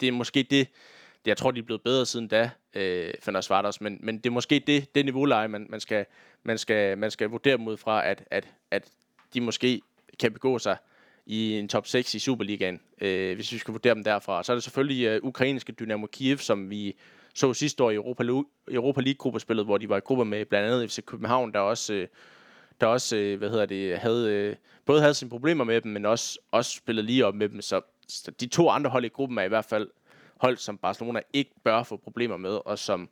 [0.00, 0.68] det er måske det,
[1.26, 4.62] jeg tror, de er blevet bedre siden da, øh, Fenerbahce, men, men det er måske
[4.66, 6.06] det, det niveauleje, man, man, skal,
[6.42, 8.88] man, skal, man skal vurdere dem ud fra, at, at, at
[9.34, 9.80] de måske
[10.20, 10.76] kan begå sig
[11.26, 14.42] i en top 6 i Superligaen, øh, hvis vi skal vurdere dem derfra.
[14.42, 16.96] Så er det selvfølgelig øh, ukrainske Dynamo Kiev, som vi
[17.34, 18.24] så sidste år i Europa,
[18.68, 22.08] Europa League-gruppespillet, hvor de var i gruppe med blandt andet FC København, der også, øh,
[22.80, 24.56] der også øh, hvad hedder det, havde, øh,
[24.86, 27.60] både havde sine problemer med dem, men også, også spillede lige op med dem.
[27.60, 29.88] Så, så de to andre hold i gruppen er i hvert fald
[30.42, 33.08] hold, som Barcelona ikke bør få problemer med, og som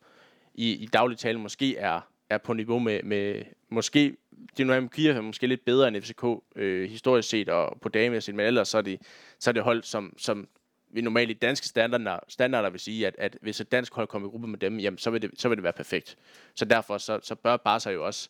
[0.54, 4.16] i, i daglig tale måske er, er på niveau med, med måske,
[4.58, 6.24] Dynamo Kiev er måske lidt bedre end FCK
[6.56, 9.00] øh, historisk set og på damemæssigt, men ellers så er det,
[9.38, 10.48] så er det hold, som, som
[10.92, 14.28] vi normalt i danske standarder, standarder vil sige, at, at hvis et dansk hold kommer
[14.28, 16.16] i gruppe med dem, jamen, så, vil det, så vil det være perfekt.
[16.54, 18.28] Så derfor så, så bør Barca jo også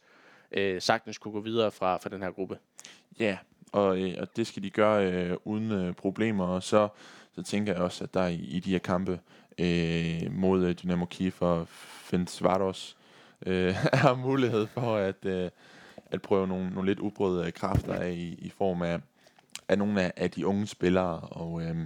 [0.53, 2.59] øh, sagtens kunne gå videre fra, fra den her gruppe.
[3.21, 3.39] Ja,
[3.73, 6.89] og, øh, og det skal de gøre øh, uden øh, problemer, og så,
[7.35, 9.21] så tænker jeg også, at der i, i de her kampe
[9.59, 12.97] øh, mod øh, Dynamo Kiev og Fenerbahce
[13.47, 15.51] øh, er mulighed for at, øh,
[16.11, 19.01] at prøve nogle, nogle lidt ubrødede øh, kræfter af i, i form af,
[19.69, 21.77] af nogle af, af de unge spillere, og, øh,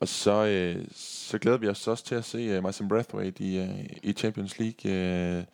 [0.00, 3.44] Og så, øh, så glæder vi os også til at se øh, uh, Martin Brathwaite
[3.44, 4.92] i, uh, i Champions League.
[4.92, 5.44] Øh,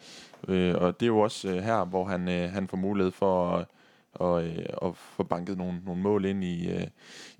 [0.48, 3.56] øh, og det er jo også uh, her, hvor han, uh, han får mulighed for
[3.56, 3.66] at,
[4.12, 6.86] og, øh, og få banket nogle, nogle mål ind i, øh,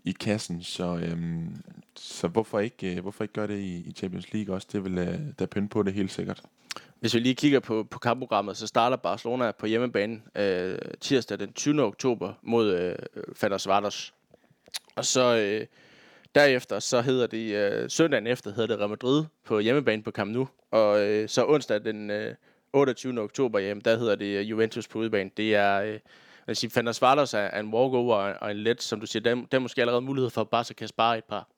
[0.05, 0.63] i kassen.
[0.63, 1.19] Så, øh,
[1.97, 4.69] så hvorfor, ikke, øh, hvorfor ikke gøre det i, i Champions League også?
[4.73, 6.43] Det vil øh, da pynte på det helt sikkert.
[7.01, 11.53] Hvis vi lige kigger på, på kampprogrammet, så starter Barcelona på hjemmebane øh, tirsdag den
[11.53, 11.83] 20.
[11.83, 12.97] oktober mod øh,
[13.37, 14.13] Fenerbahce.
[14.97, 15.67] Og så øh,
[16.35, 20.33] derefter, så hedder det, øh, søndagen efter hedder det Real Madrid på hjemmebane på Camp
[20.33, 20.49] Nou.
[20.71, 22.35] Og øh, så onsdag den øh,
[22.73, 23.21] 28.
[23.21, 25.31] oktober, jamen, der hedder det øh, Juventus på udebane.
[25.37, 25.99] Det er, øh,
[26.51, 29.59] jeg sige, Fenerbahce er, er en walkover og en let, som du siger, der, der
[29.59, 31.49] er måske allerede mulighed for at bare så kan spare et par,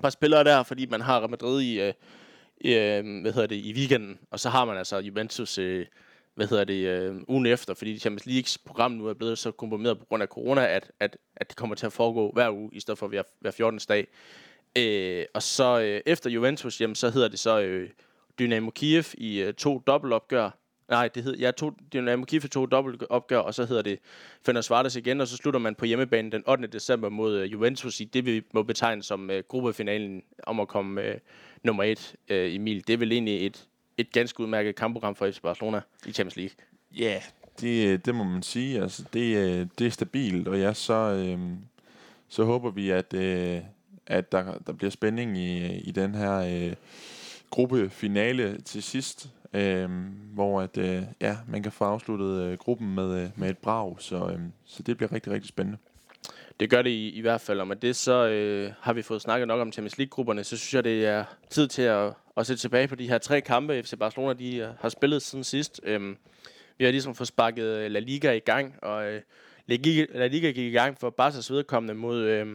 [0.00, 1.80] par spillere der, fordi man har Real Madrid i...
[1.80, 1.92] Øh,
[2.64, 5.86] øh, hvad hedder det, i weekenden, og så har man altså Juventus, øh,
[6.34, 9.98] hvad hedder det, øh, ugen efter, fordi Champions Leagues program nu er blevet så komprimeret
[9.98, 12.80] på grund af corona, at, at, at det kommer til at foregå hver uge, i
[12.80, 13.80] stedet for hver, hver 14.
[13.88, 14.06] dag.
[14.78, 17.90] Øh, og så øh, efter Juventus, jamen, så hedder det så øh,
[18.38, 20.50] Dynamo Kiev i øh, to dobbeltopgør.
[20.92, 23.98] Nej, det hedder, jeg tog, Dynamo Kiev i to dobbeltopgør, og så hedder det
[24.46, 26.66] Fenerbahce igen, og så slutter man på hjemmebane den 8.
[26.66, 31.00] december mod uh, Juventus i det, vi må betegne som uh, gruppefinalen om at komme
[31.00, 31.14] uh,
[31.62, 32.86] nummer et, øh, Emil.
[32.86, 33.66] Det er vel egentlig et,
[33.98, 36.54] et ganske udmærket kampprogram for FC Barcelona i Champions League.
[36.98, 37.22] Ja, yeah,
[37.60, 38.82] det, det må man sige.
[38.82, 41.38] Altså, det, det er stabilt, og ja, så, øh,
[42.28, 43.60] så håber vi, at, øh,
[44.06, 46.74] at der, der bliver spænding i, i den her øh,
[47.50, 49.90] gruppefinale til sidst, øh,
[50.34, 53.96] hvor at, øh, ja, man kan få afsluttet øh, gruppen med, øh, med et brag,
[53.98, 55.78] så, øh, så det bliver rigtig, rigtig spændende.
[56.60, 59.22] Det gør det i, i hvert fald, og med det så øh, har vi fået
[59.22, 62.56] snakket nok om Champions League-grupperne, så synes jeg, det er tid til at, at se
[62.56, 65.80] tilbage på de her tre kampe, FC Barcelona de øh, har spillet siden sidst.
[65.84, 66.16] Øh,
[66.78, 69.20] vi har ligesom fået sparket øh, La Liga i gang, og øh,
[69.66, 72.46] La, Liga, La Liga gik i gang for Barca's vedkommende mod øh,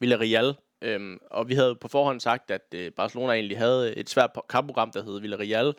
[0.00, 0.54] Villarreal.
[0.82, 4.90] Øhm, og vi havde på forhånd sagt, at øh, Barcelona egentlig havde et svært kampprogram,
[4.90, 5.74] der hed Villarreal,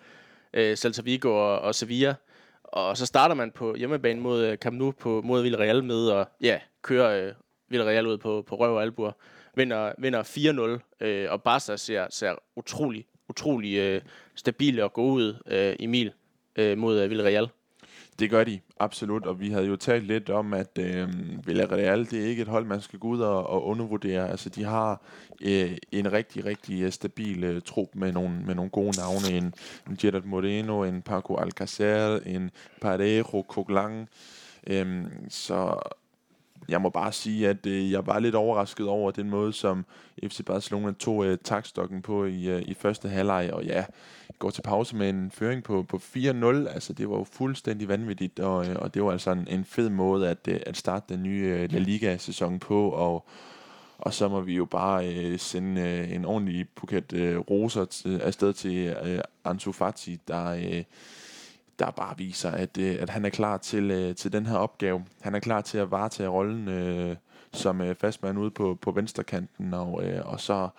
[0.53, 2.15] øh, Celta Vigo og, og Sevilla.
[2.63, 6.27] Og så starter man på hjemmebane mod øh, Camp Nou på, mod Villarreal med at
[6.41, 7.33] ja, køre øh,
[7.69, 9.11] Villarreal ud på, på røv og albuer.
[9.55, 10.23] Vinder, vinder
[10.99, 14.01] 4-0, øh, og Barca ser, ser utrolig, utrolig øh,
[14.35, 16.11] stabile og gode ud, øh, Emil,
[16.55, 17.49] øh, mod øh, Villarreal.
[18.19, 19.25] Det gør de, absolut.
[19.25, 21.09] Og vi havde jo talt lidt om, at øh,
[21.47, 24.29] Villarreal, det er ikke et hold, man skal gå ud og, og undervurdere.
[24.29, 25.01] Altså, de har
[25.41, 29.37] øh, en rigtig, rigtig øh, stabil øh, trup med nogle, med nogle gode navne.
[29.37, 29.53] En,
[29.89, 34.09] en Gerard Moreno, en Paco Alcacer, en Parejo, Koglang.
[34.67, 35.79] Øh, så
[36.69, 39.85] jeg må bare sige, at øh, jeg var lidt overrasket over den måde, som
[40.23, 43.85] FC Barcelona tog øh, takstokken på i, øh, i første halvleg, og ja,
[44.39, 46.19] går til pause med en føring på, på 4-0.
[46.45, 49.89] Altså, det var jo fuldstændig vanvittigt, og, øh, og det var altså en, en fed
[49.89, 53.25] måde at, øh, at starte den nye øh, La Liga-sæson på, og,
[53.97, 58.23] og så må vi jo bare øh, sende øh, en ordentlig buket øh, roser t-
[58.23, 60.49] afsted til øh, Ansu Fati, der...
[60.49, 60.83] Øh,
[61.79, 65.05] der bare viser, at, øh, at han er klar til, øh, til den her opgave.
[65.21, 67.15] Han er klar til at varetage rollen øh,
[67.53, 70.69] som øh, fastmand ude på, på venstrekanten, og, øh, og så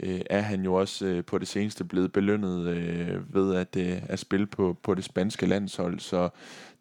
[0.00, 4.02] øh, er han jo også øh, på det seneste blevet belønnet øh, ved at, øh,
[4.08, 6.00] at spille på, på det spanske landshold.
[6.00, 6.28] Så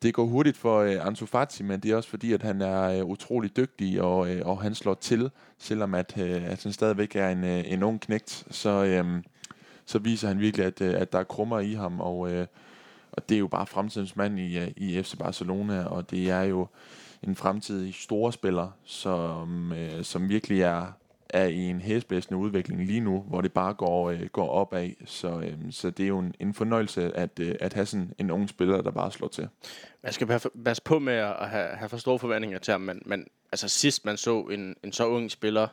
[0.01, 2.99] det går hurtigt for øh, Ansu Fati, men det er også fordi, at han er
[2.99, 7.15] øh, utrolig dygtig, og, øh, og han slår til, selvom at, øh, at han stadigvæk
[7.15, 8.45] er en, øh, en ung knægt.
[8.49, 9.23] Så, øh,
[9.85, 12.47] så viser han virkelig, at, øh, at der er krummer i ham, og øh,
[13.11, 16.41] og det er jo bare fremtidens mand i, øh, i FC Barcelona, og det er
[16.41, 16.67] jo
[17.23, 20.85] en fremtidig store spiller, som, øh, som virkelig er,
[21.29, 24.89] er i en hæsblæsende udvikling lige nu, hvor det bare går, øh, går opad.
[25.05, 28.31] Så, øh, så det er jo en, en fornøjelse at, øh, at have sådan en
[28.31, 29.47] ung spiller, der bare slår til.
[30.03, 33.27] Man skal passe på med at have, have for store forventninger til ham, men, men
[33.51, 35.67] altså sidst man så en, en så ung spiller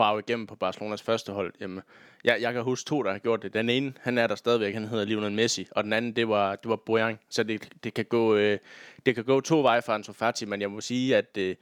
[0.00, 1.80] brage igennem på Barcelonas første hold, jamen,
[2.24, 3.54] jeg, jeg kan huske to, der har gjort det.
[3.54, 6.56] Den ene, han er der stadigvæk, han hedder Lionel Messi, og den anden, det var,
[6.56, 7.18] det var Bojan.
[7.28, 8.58] Så det, det, kan gå, øh,
[9.06, 11.56] det kan gå to veje for Ansu Fati, men jeg må sige, at, øh,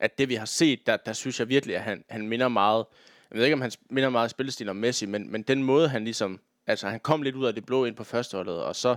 [0.00, 2.84] at det vi har set, der, der synes jeg virkelig, at han, han minder meget,
[3.30, 6.04] jeg ved ikke, om han minder meget spillestil om Messi, men, men den måde, han
[6.04, 8.96] ligesom, altså han kom lidt ud af det blå ind på førsteholdet, og så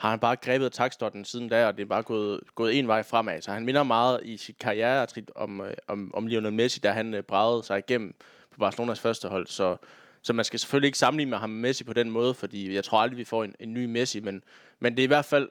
[0.00, 3.02] har han bare grebet takstotten siden da, og det er bare gået, gået en vej
[3.02, 3.42] fremad.
[3.42, 7.14] Så han minder meget i sit karriere om, øh, om, om Lionel Messi, da han
[7.14, 8.14] øh, bragede sig igennem
[8.50, 9.46] på Barcelonas første hold.
[9.46, 9.76] Så,
[10.22, 12.84] så man skal selvfølgelig ikke sammenligne med ham med Messi på den måde, fordi jeg
[12.84, 14.42] tror aldrig, vi får en, en ny Messi, men,
[14.78, 15.48] men det er i hvert fald,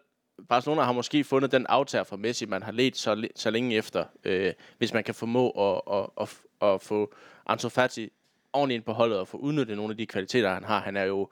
[0.50, 4.06] Barcelona har måske fundet den aftager fra Messi, man har let så, så længe efter,
[4.24, 7.14] øh, hvis man kan formå at, at, at, at få
[7.46, 8.12] Ansu Fati
[8.54, 10.80] ordentligt ind på holdet og få udnyttet nogle af de kvaliteter, han har.
[10.80, 11.30] Han er jo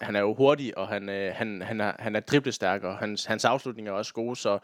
[0.00, 3.24] han er jo hurtig, og han, øh, han, han, er, han er driblestærk, og hans,
[3.24, 4.58] hans afslutninger er også gode, så,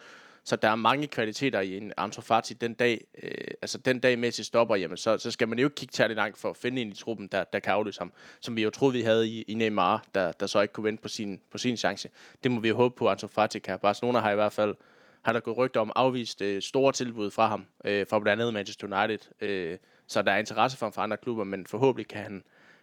[0.44, 3.30] så der er mange kvaliteter i en Ansu Fati den dag, øh,
[3.62, 6.38] altså den dag Messi stopper, jamen så, så skal man jo ikke kigge til langt
[6.38, 8.94] for at finde en i truppen, der, der kan afløse ham, som vi jo troede,
[8.94, 11.76] vi havde i, i Neymar, der, der så ikke kunne vente på sin, på sin
[11.76, 12.08] chance.
[12.44, 13.78] Det må vi jo håbe på, Ansu Fati kan.
[13.78, 14.74] Barcelona har i hvert fald
[15.22, 18.54] har der gået rygter om afvist øh, store tilbud fra ham, øh, fra blandt andet
[18.54, 22.22] Manchester United, øh, så der er interesse for ham fra andre klubber, men forhåbentlig kan
[22.22, 22.42] han,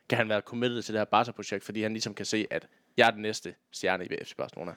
[0.10, 2.67] kan han være committed til det her Barca-projekt, fordi han ligesom kan se, at
[2.98, 4.72] jeg er den næste stjerne i FC Barcelona.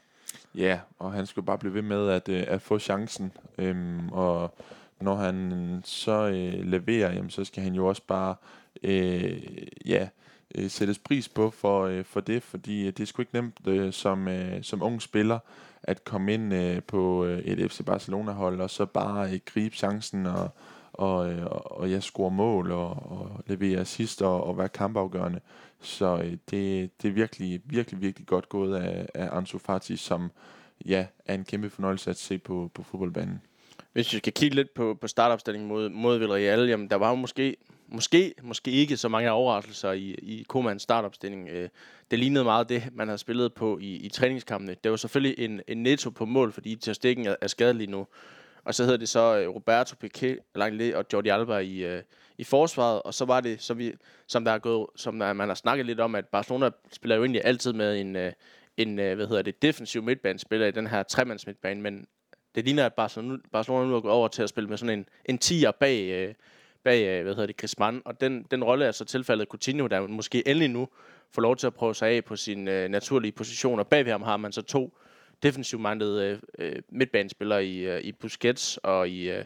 [0.55, 3.33] Ja, og han skulle bare blive ved med at, øh, at få chancen.
[3.59, 4.55] Øhm, og
[5.01, 8.35] når han så øh, leverer, jamen, så skal han jo også bare
[8.83, 9.43] øh,
[9.87, 10.09] ja,
[10.55, 13.67] øh, sættes pris på for, øh, for det, fordi øh, det er sgu ikke nemt
[13.67, 15.39] øh, som, øh, som ung spiller
[15.83, 20.27] at komme ind øh, på øh, et FC Barcelona-hold, og så bare øh, gribe chancen
[20.27, 20.51] og,
[20.93, 25.41] og, øh, og jeg score mål og, og leverer assist og, og være kampafgørende.
[25.81, 30.31] Så øh, det, det er virkelig, virkelig, virkelig godt gået af, af Ansu Fati, som
[30.87, 33.41] ja, er en kæmpe fornøjelse at se på, på fodboldbanen.
[33.93, 37.15] Hvis vi skal kigge lidt på, på startopstillingen mod, mod Villarreal, jamen der var jo
[37.15, 37.57] måske,
[37.89, 41.49] måske, måske ikke så mange overraskelser i, i Komans startopstilling.
[41.49, 41.69] Øh,
[42.11, 44.77] det lignede meget det, man har spillet på i, i træningskampene.
[44.85, 47.91] Det var selvfølgelig en, en netto på mål, fordi Ter Stegen er, er skadet lige
[47.91, 48.07] nu.
[48.65, 52.03] Og så hedder det så øh, Roberto Piqué, Langley og Jordi Alba i, øh,
[52.39, 53.03] i forsvaret.
[53.03, 53.95] Og så var det, så vi,
[54.27, 57.23] som der er gået, som der, man har snakket lidt om, at Barcelona spiller jo
[57.23, 58.33] egentlig altid med en, øh,
[58.77, 62.07] en øh, hvad hedder det, defensiv midtbanespiller i den her tremands midtbane, men
[62.55, 65.07] det ligner, at Barcelona, Barcelona nu er gået over til at spille med sådan en,
[65.25, 66.35] en tier bag, øh,
[66.85, 70.49] bag hvad hedder det, Griezmann, og den, den rolle er så tilfældet Coutinho, der måske
[70.49, 70.89] endelig nu
[71.31, 73.83] får lov til at prøve sig af på sine øh, naturlige positioner.
[73.83, 74.99] Bag ved ham har man så to
[75.43, 79.45] defensiv-minded uh, øh, øh, midtbanespillere i, øh, i Busquets og i, øh,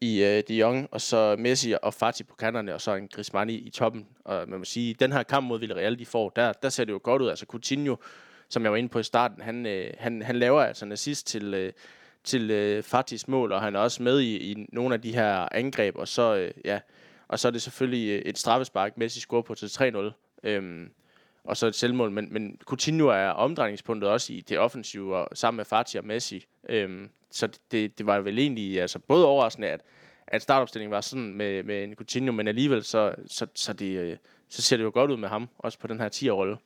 [0.00, 3.50] i øh, De Jong, og så Messi og Fati på kanterne, og så en Griezmann
[3.50, 4.06] i, i toppen.
[4.24, 6.92] Og man må sige, den her kamp mod Villarreal, de får, der, der ser det
[6.92, 7.28] jo godt ud.
[7.28, 7.96] Altså Coutinho,
[8.48, 11.26] som jeg var inde på i starten, han, øh, han, han laver altså en assist
[11.26, 11.72] til, øh,
[12.24, 15.48] til øh, Fatis mål, og han er også med i, i nogle af de her
[15.52, 16.80] angreb, og så, øh, ja,
[17.28, 19.98] og så er det selvfølgelig øh, et straffespark, Messi scorer på til 3-0.
[20.44, 20.90] Øhm,
[21.44, 22.10] og så et selvmål.
[22.10, 26.44] Men, men Coutinho er omdrejningspunktet også i det offensive, og sammen med Fati og Messi.
[26.68, 29.80] Øhm, så det, det var vel egentlig altså både overraskende, at,
[30.26, 34.16] at startopstillingen var sådan med, med en Coutinho, men alligevel så, så, så, det, øh,
[34.48, 36.56] så ser det jo godt ud med ham, også på den her 10-rolle.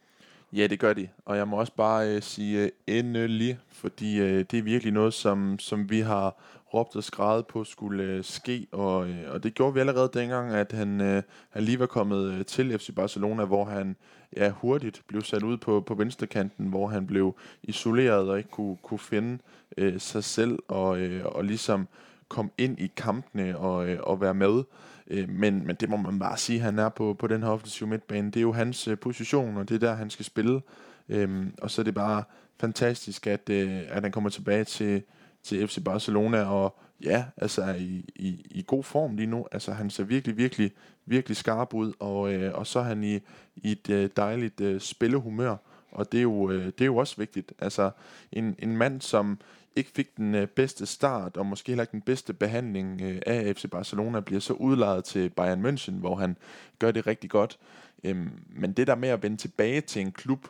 [0.52, 1.08] Ja, det gør de.
[1.24, 5.14] Og jeg må også bare øh, sige øh, endelig, fordi øh, det er virkelig noget,
[5.14, 6.36] som, som vi har
[6.74, 8.66] råbt og skrevet på skulle øh, ske.
[8.72, 12.32] Og, øh, og det gjorde vi allerede dengang, at han, øh, han lige var kommet
[12.32, 13.96] øh, til FC Barcelona, hvor han
[14.36, 18.76] ja, hurtigt blev sat ud på, på venstrekanten, hvor han blev isoleret og ikke kunne,
[18.82, 19.38] kunne finde
[19.76, 21.88] øh, sig selv og, øh, og ligesom
[22.28, 24.62] kom ind i kampene og, øh, og være med.
[25.06, 27.88] Øh, men, men det må man bare sige, han er på, på den her offensive
[27.88, 28.26] midtbane.
[28.26, 30.60] Det er jo hans øh, position, og det er der, han skal spille.
[31.08, 32.24] Øh, og så er det bare
[32.60, 35.02] fantastisk, at, øh, at han kommer tilbage til,
[35.42, 39.46] til FC Barcelona, og ja, altså er i, i, i god form lige nu.
[39.52, 40.72] Altså han ser virkelig, virkelig,
[41.06, 43.14] virkelig skarp ud, og, øh, og så er han i,
[43.56, 45.56] i et øh, dejligt øh, spillehumør,
[45.90, 47.52] og det er, jo, øh, det er jo også vigtigt.
[47.58, 47.90] Altså
[48.32, 49.38] en, en mand, som
[49.76, 53.56] ikke fik den øh, bedste start, og måske heller ikke den bedste behandling øh, af
[53.56, 56.36] FC Barcelona, bliver så udlejet til Bayern München, hvor han
[56.78, 57.58] gør det rigtig godt.
[58.04, 60.48] Øhm, men det der med at vende tilbage til en klub,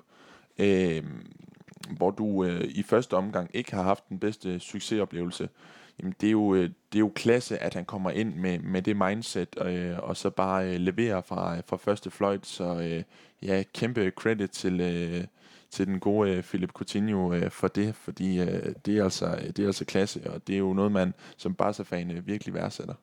[0.59, 1.03] øh,
[1.97, 5.49] hvor du øh, i første omgang ikke har haft den bedste succesoplevelse,
[5.99, 8.83] jamen det er jo, øh, det er jo klasse, at han kommer ind med, med
[8.83, 12.47] det mindset, øh, og så bare øh, leverer fra, fra første fløjt.
[12.47, 13.03] Så øh,
[13.43, 15.25] ja, kæmpe credit til, øh,
[15.71, 19.63] til den gode øh, Philip Coutinho øh, for det, fordi øh, det, er altså, det
[19.63, 22.95] er altså klasse, og det er jo noget, man som Barca-fan øh, virkelig værdsætter.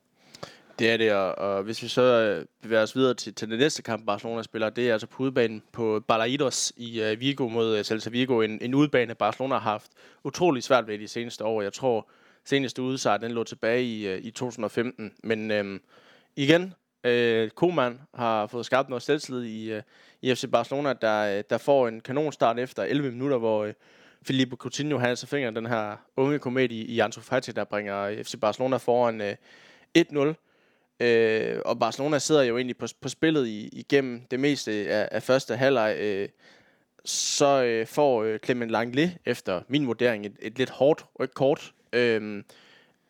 [0.78, 3.58] Det er det, og, og hvis vi så øh, bevæger os videre til, til den
[3.58, 7.78] næste kamp, Barcelona spiller, det er altså på udbanen på Balaidos i øh, Vigo mod
[7.78, 8.40] øh, Celta Vigo.
[8.40, 9.90] En, en udbane, Barcelona har haft
[10.24, 11.62] utrolig svært ved de seneste år.
[11.62, 12.08] Jeg tror,
[12.44, 15.12] seneste udsejr, den lå tilbage i, øh, i 2015.
[15.22, 15.80] Men øh,
[16.36, 19.82] igen, øh, Koeman har fået skabt noget selvtillid i, øh,
[20.22, 23.74] i FC Barcelona, der, øh, der får en kanonstart efter 11 minutter, hvor Øh,
[24.26, 28.34] Filippo Coutinho har altså fingeren den her unge komedie i Ansu Fati, der bringer FC
[28.40, 29.34] Barcelona foran øh,
[29.98, 30.34] 1-0.
[31.00, 35.22] Øh, og Barcelona sidder jo egentlig på, på spillet i, igennem det meste af, af
[35.22, 35.96] første halvleg.
[36.00, 36.28] Øh,
[37.04, 41.04] så øh, får øh, Clement Langley efter min vurdering et, et lidt hårdt
[41.34, 42.42] kort øh,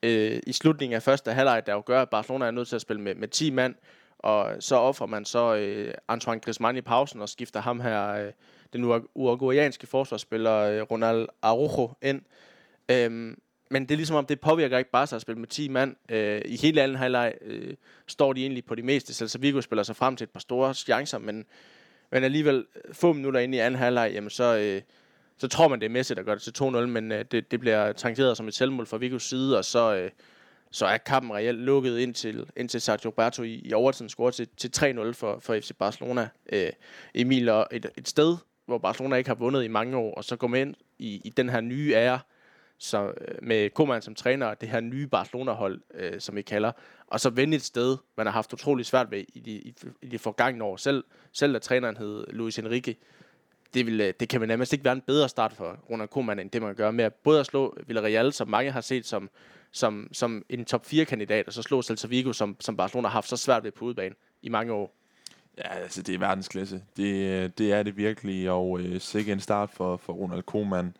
[0.02, 2.82] øh, i slutningen af første halvleg, der jo gør, at Barcelona er nødt til at
[2.82, 3.74] spille med, med 10 mand.
[4.18, 8.32] Og så offrer man så øh, Antoine Griezmann i pausen og skifter ham her, øh,
[8.72, 8.84] den
[9.14, 12.22] uruguayanske forsvarsspiller øh, Ronald Araujo ind.
[12.90, 13.36] Øh,
[13.70, 15.96] men det er ligesom om, det påvirker ikke bare sig at spille med 10 mand.
[16.08, 17.74] Øh, I hele anden halvleg øh,
[18.06, 19.28] står de egentlig på de meste.
[19.28, 21.44] Så Vigo spiller sig frem til et par store chancer, men,
[22.12, 24.82] men alligevel øh, få minutter ind i anden halvleg, jamen så, øh,
[25.38, 27.60] så tror man, det er Messi, der gør det til 2-0, men øh, det, det
[27.60, 30.10] bliver tankeret som et selvmål fra Vigos side, og så, øh,
[30.70, 34.30] så er kampen reelt lukket ind til, ind til Sergio Roberto i, i overtiden scorer
[34.30, 36.28] til, til 3-0 for, for FC Barcelona.
[36.52, 36.70] Øh,
[37.14, 38.36] Emil, og et, et sted,
[38.66, 41.28] hvor Barcelona ikke har vundet i mange år, og så går man ind i, i
[41.28, 42.20] den her nye ære,
[42.78, 46.72] så, øh, med Koeman som træner, det her nye Barcelona-hold, øh, som vi kalder,
[47.06, 50.08] og så vende et sted, man har haft utrolig svært ved i de, i, i
[50.08, 50.76] de forgangne år.
[50.76, 52.94] Selv, selv da træneren hed Luis Enrique,
[53.74, 56.38] det, vil, øh, det kan man nærmest ikke være en bedre start for Ronald Koeman,
[56.38, 59.30] end det man gør med at både at slå Villarreal, som mange har set som,
[59.72, 63.28] som, som en top 4-kandidat, og så slå Celta Vigo, som, som Barcelona har haft
[63.28, 64.96] så svært ved på udebane i mange år.
[65.58, 66.82] Ja, altså det er verdensklasse.
[66.96, 70.94] Det, det er det virkelig, og øh, sikkert en start for, for Ronald Koeman.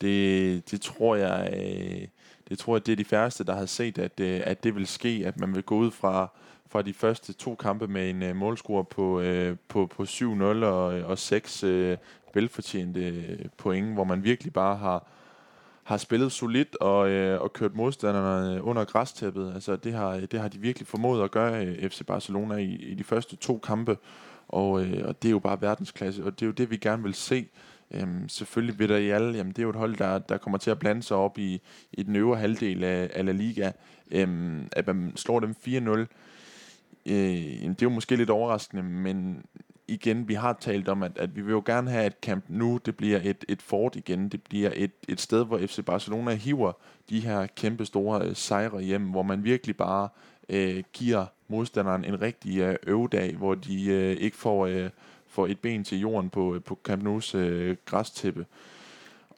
[0.00, 2.08] Det, det tror jeg, øh,
[2.48, 4.86] det tror jeg, det er de færreste, der har set, at, øh, at det vil
[4.86, 6.28] ske, at man vil gå ud fra,
[6.68, 10.84] fra de første to kampe med en øh, målscore på, øh, på, på 7-0 og,
[10.84, 11.96] og 6 øh,
[12.34, 15.06] velfortjente øh, point, hvor man virkelig bare har,
[15.90, 19.54] har spillet solidt og, øh, og kørt modstanderne øh, under græstæppet.
[19.54, 22.74] Altså, det, har, øh, det har de virkelig formået at gøre øh, FC Barcelona i,
[22.74, 23.96] i de første to kampe,
[24.48, 27.02] og, øh, og det er jo bare verdensklasse, og det er jo det, vi gerne
[27.02, 27.46] vil se.
[27.90, 30.58] Øhm, selvfølgelig vil der i alle, jamen det er jo et hold, der, der kommer
[30.58, 31.60] til at blande sig op i,
[31.92, 33.72] i den øvre halvdel af, af La Liga.
[34.10, 36.06] Øhm, at man slår dem 4-0, øh,
[37.06, 39.44] det er jo måske lidt overraskende, men
[39.90, 42.80] igen, vi har talt om, at, at vi vil jo gerne have et camp nu,
[42.86, 46.72] det bliver et, et fort igen, det bliver et, et sted, hvor FC Barcelona hiver
[47.10, 50.08] de her kæmpe store øh, sejre hjem, hvor man virkelig bare
[50.48, 54.66] øh, giver modstanderen en rigtig øh, øvedag, hvor de øh, ikke får...
[54.66, 54.90] Øh,
[55.30, 58.46] får et ben til jorden på, øh, på Camp Nou's øh, græstæppe.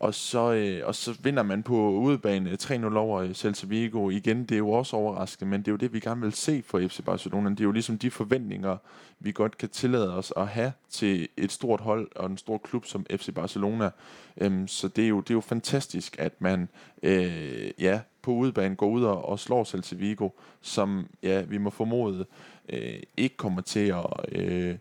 [0.02, 4.10] Og så, øh, og så vinder man på udebane 3-0 over øh, Celta Vigo.
[4.10, 6.62] Igen, det er jo også overraskende, men det er jo det, vi gerne vil se
[6.66, 7.50] for FC Barcelona.
[7.50, 8.76] Det er jo ligesom de forventninger,
[9.20, 12.86] vi godt kan tillade os at have til et stort hold og en stor klub
[12.86, 13.90] som FC Barcelona.
[14.36, 16.68] Øhm, så det er, jo, det er jo fantastisk, at man
[17.02, 20.28] øh, ja, på udebane går ud og, og slår Celta Vigo,
[20.60, 22.26] som ja, vi må formode
[22.68, 24.06] øh, ikke kommer til at...
[24.32, 24.76] Øh,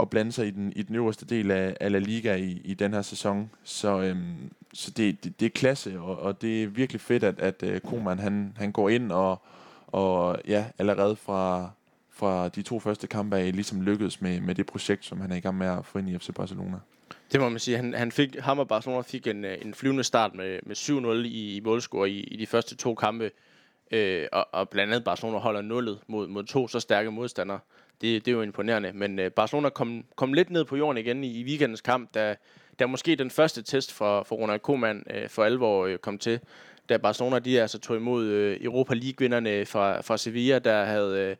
[0.00, 2.74] at blande sig i den, i den øverste del af, af La Liga i, i
[2.74, 3.50] den her sæson.
[3.64, 7.40] Så, øhm, så det, det, det er klasse, og, og det er virkelig fedt, at,
[7.40, 9.42] at øh, uh, Koeman han, han går ind og,
[9.86, 11.70] og ja, allerede fra,
[12.10, 15.36] fra de to første kampe af ligesom lykkedes med, med det projekt, som han er
[15.36, 16.76] i gang med at få ind i FC Barcelona.
[17.32, 17.76] Det må man sige.
[17.76, 21.26] Han, han fik, ham og Barcelona fik en, øh, en flyvende start med, med 7-0
[21.26, 23.30] i, i målscore i, i de første to kampe.
[23.90, 27.58] Øh, og, og blandt andet Barcelona holder nullet mod, mod to så stærke modstandere
[28.00, 28.92] det, det er jo imponerende.
[28.92, 32.36] Men øh, Barcelona kom, kom lidt ned på jorden igen i, i weekendens kamp, da,
[32.78, 36.40] da måske den første test for, for Ronald Koeman øh, for alvor øh, kom til.
[36.88, 41.36] Da Barcelona de altså tog imod øh, Europa League-vinderne fra, fra Sevilla, der havde, øh,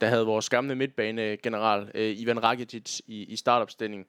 [0.00, 4.06] der havde vores gamle midtbanegeneral øh, Ivan Rakitic i, i startopstilling.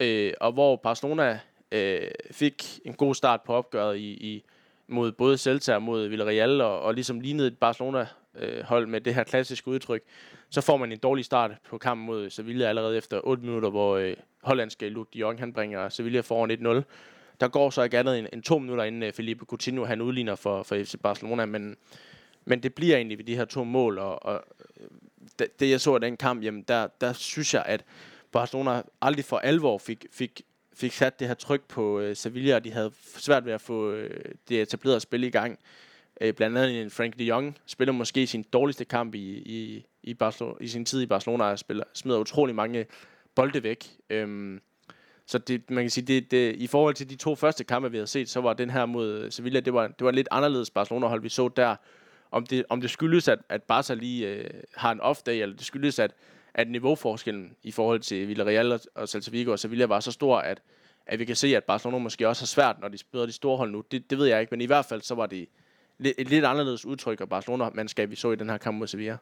[0.00, 1.40] Øh, og hvor Barcelona
[1.72, 4.44] øh, fik en god start på opgøret i, i
[4.88, 9.14] mod både Celta og mod Villarreal, og, og ligesom lignede et Barcelona-hold øh, med det
[9.14, 10.02] her klassiske udtryk,
[10.50, 13.96] så får man en dårlig start på kampen mod Sevilla allerede efter 8 minutter, hvor
[13.96, 16.82] øh, hollandske Luke de Jong, han bringer Sevilla foran 1-0.
[17.40, 20.34] Der går så ikke andet end, end to minutter, inden øh, Felipe Coutinho han udligner
[20.34, 21.76] for, for FC Barcelona, men,
[22.44, 24.44] men det bliver egentlig ved de her to mål, og, og
[24.80, 24.86] øh,
[25.38, 27.84] det, det jeg så af den kamp, jamen der, der synes jeg, at
[28.32, 30.42] Barcelona aldrig for alvor fik, fik,
[30.74, 33.90] fik sat det her tryk på øh, Sevilla, og de havde svært ved at få
[33.90, 35.58] øh, det etablerede spil i gang.
[36.20, 40.14] Øh, blandt andet en Frank de Jong spiller måske sin dårligste kamp i, i, i,
[40.14, 42.86] Barcelona, i sin tid i Barcelona, og spiller, smider utrolig mange
[43.34, 43.86] bolde væk.
[44.10, 44.60] Øhm,
[45.26, 47.98] så det, man kan sige, det, det, i forhold til de to første kampe, vi
[47.98, 51.22] har set, så var den her mod Sevilla, det var, det var lidt anderledes Barcelona-hold,
[51.22, 51.76] vi så der.
[52.30, 55.66] Om det, om det skyldes, at, at Barca lige øh, har en off-day, eller det
[55.66, 56.14] skyldes, at,
[56.54, 60.38] at niveauforskellen i forhold til Villarreal og, og Celta Vigo og Sevilla var så stor,
[60.38, 60.62] at,
[61.06, 63.56] at vi kan se, at Barcelona måske også har svært, når de spiller de store
[63.56, 63.84] hold nu.
[63.90, 65.48] Det, det ved jeg ikke, men i hvert fald så var det
[66.00, 69.16] et lidt anderledes udtryk af Barcelona-mandskab, vi så i den her kamp mod Sevilla.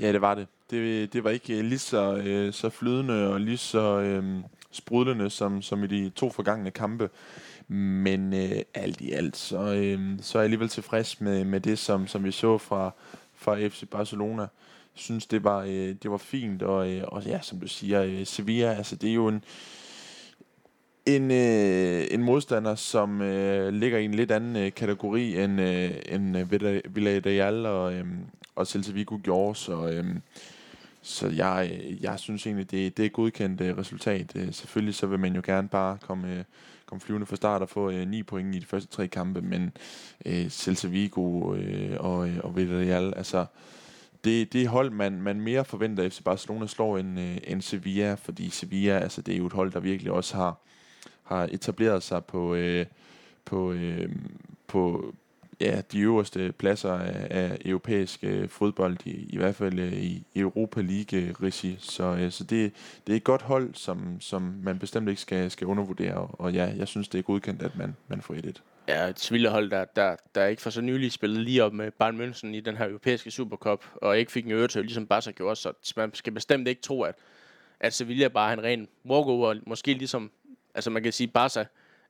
[0.00, 0.46] Ja, det var det.
[0.70, 4.24] Det, det var ikke øh, lige så, øh, så flydende og lige så øh,
[4.70, 7.10] sprudlende som, som i de to forgangne kampe.
[7.68, 11.78] Men øh, alt i alt, så, øh, så er jeg alligevel tilfreds med, med det,
[11.78, 12.90] som, som vi så fra,
[13.34, 14.42] fra FC Barcelona.
[14.42, 18.02] Jeg synes, det var, øh, det var fint, og, øh, og ja, som du siger,
[18.02, 19.44] øh, Sevilla, altså det er jo en,
[21.08, 25.90] en, øh, en modstander, som øh, ligger i en lidt anden øh, kategori end, øh,
[26.08, 26.52] end øh,
[26.94, 28.06] Villarreal og, øh,
[28.56, 29.54] og Celta Vigo gjorde.
[29.54, 30.06] Så, øh,
[31.02, 34.32] så jeg, øh, jeg synes egentlig, det, det er et godkendt øh, resultat.
[34.36, 36.44] Øh, selvfølgelig så vil man jo gerne bare komme, øh,
[36.86, 39.72] komme flyvende fra start og få øh, 9 point i de første tre kampe, men
[40.26, 43.46] øh, Celta Vigo øh, og, øh, og Villarreal, altså
[44.24, 48.14] det, det hold, man, man mere forventer, at FC Barcelona slår end, øh, end Sevilla,
[48.14, 50.60] fordi Sevilla, altså det er jo et hold, der virkelig også har
[51.28, 52.86] har etableret sig på, øh,
[53.44, 54.08] på, øh,
[54.66, 55.14] på
[55.60, 60.24] ja, de øverste pladser af, af europæisk øh, fodbold, i, i hvert fald øh, i
[60.36, 61.76] Europa League-regi.
[61.80, 62.72] Så, øh, så det,
[63.06, 66.52] det er et godt hold, som, som man bestemt ikke skal, skal undervurdere, og, og
[66.52, 68.60] ja, jeg synes, det er godkendt, at man, man får 1-1.
[68.88, 72.20] Ja, et Sevilla-hold, der, der, der ikke for så nylig spillede lige op med Bayern
[72.20, 75.72] München i den her europæiske Supercup, og ikke fik en øretøj, ligesom Barca gjorde, så
[75.96, 77.14] man skal bestemt ikke tro, at,
[77.80, 80.30] at Sevilla bare er en ren walkover, måske ligesom,
[80.78, 81.64] altså man kan sige Barca,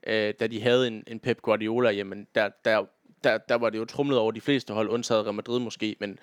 [0.07, 2.85] øh, da de havde en, en Pep Guardiola, jamen der, der,
[3.25, 6.19] der, der var det jo trumlet over de fleste hold, undtaget Real Madrid måske, men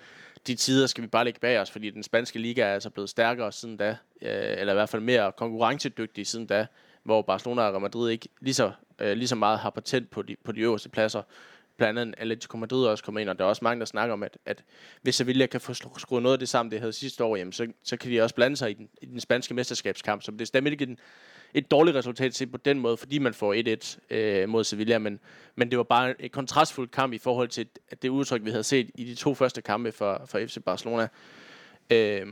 [0.46, 3.10] de tider skal vi bare lægge bag os, fordi den spanske liga er altså blevet
[3.10, 3.88] stærkere siden da,
[4.22, 6.66] øh, eller i hvert fald mere konkurrencedygtig siden da,
[7.02, 10.22] hvor Barcelona og Real Madrid ikke lige så, øh, lige så meget har patent på
[10.22, 11.22] de, på de øverste pladser.
[11.76, 14.22] Blandt andet Atletico Madrid også kommer ind, og der er også mange, der snakker om,
[14.22, 14.64] at, at
[15.02, 17.66] hvis Sevilla kan få skruet noget af det sammen, det havde sidste år, jamen, så,
[17.82, 20.22] så kan de også blande sig i den, i den spanske mesterskabskamp.
[20.22, 20.98] Så det er stadig ikke en,
[21.54, 23.76] et dårligt resultat set på den måde, fordi man får
[24.10, 25.20] 1-1 øh, mod Sevilla, men,
[25.54, 27.66] men det var bare et kontrastfuldt kamp i forhold til
[28.02, 31.08] det udtryk, vi havde set i de to første kampe for, for FC Barcelona.
[31.90, 32.26] Øh,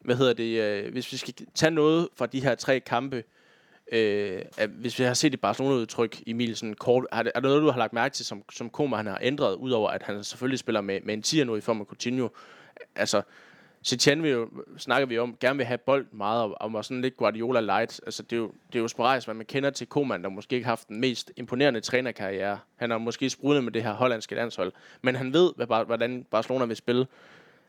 [0.00, 0.60] hvad hedder det?
[0.60, 3.24] Øh, hvis vi skal tage noget fra de her tre kampe,
[3.92, 7.48] øh, at hvis vi har set et Barcelona-udtryk, Emil, sådan kort, er, det, er det
[7.48, 10.24] noget, du har lagt mærke til, som, som Koma han har ændret, udover at han
[10.24, 12.28] selvfølgelig spiller med, med en 10'er nu i form af Coutinho?
[12.96, 13.22] Altså,
[13.86, 17.16] Setien vil jo, snakker vi om, gerne vil have bold meget, og, og sådan lidt
[17.16, 18.00] Guardiola light.
[18.06, 20.54] Altså, det er jo, det er jo sporadisk, hvad man kender til Koeman, der måske
[20.54, 22.58] ikke har haft den mest imponerende trænerkarriere.
[22.76, 24.72] Han har måske sprudlet med det her hollandske landshold,
[25.02, 27.06] men han ved, hvad, hvordan Barcelona vil spille.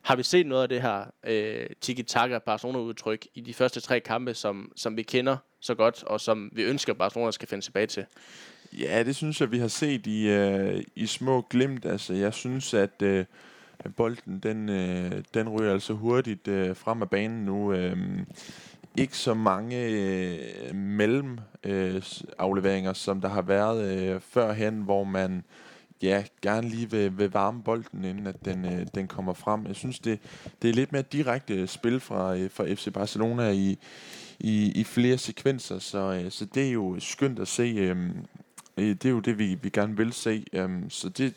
[0.01, 4.33] Har vi set noget af det her øh, tiki-taka Barcelona-udtryk i de første tre kampe,
[4.33, 7.87] som, som vi kender så godt, og som vi ønsker, at Barcelona skal finde tilbage
[7.87, 8.05] til?
[8.73, 11.85] Ja, det synes jeg, vi har set i, øh, i små glimt.
[11.85, 13.01] Altså, jeg synes, at...
[13.01, 13.25] Øh,
[13.95, 17.73] bolden den, øh, den ryger altså hurtigt øh, frem af banen nu.
[17.73, 17.97] Øh,
[18.97, 22.01] ikke så mange øh, mellem øh,
[22.37, 25.43] afleveringer, som der har været øh, førhen, hvor man
[26.01, 29.65] ja, gerne lige vil, vil varme bolden, inden at den, øh, den kommer frem.
[29.67, 30.19] Jeg synes, det,
[30.61, 33.77] det er lidt mere direkte spil fra, øh, fra FC Barcelona i,
[34.39, 37.75] i, i flere sekvenser, så, øh, så det er jo skønt at se.
[37.77, 38.25] Øhm,
[38.77, 40.45] øh, det er jo det, vi, vi gerne vil se.
[40.53, 41.33] Øh, så det,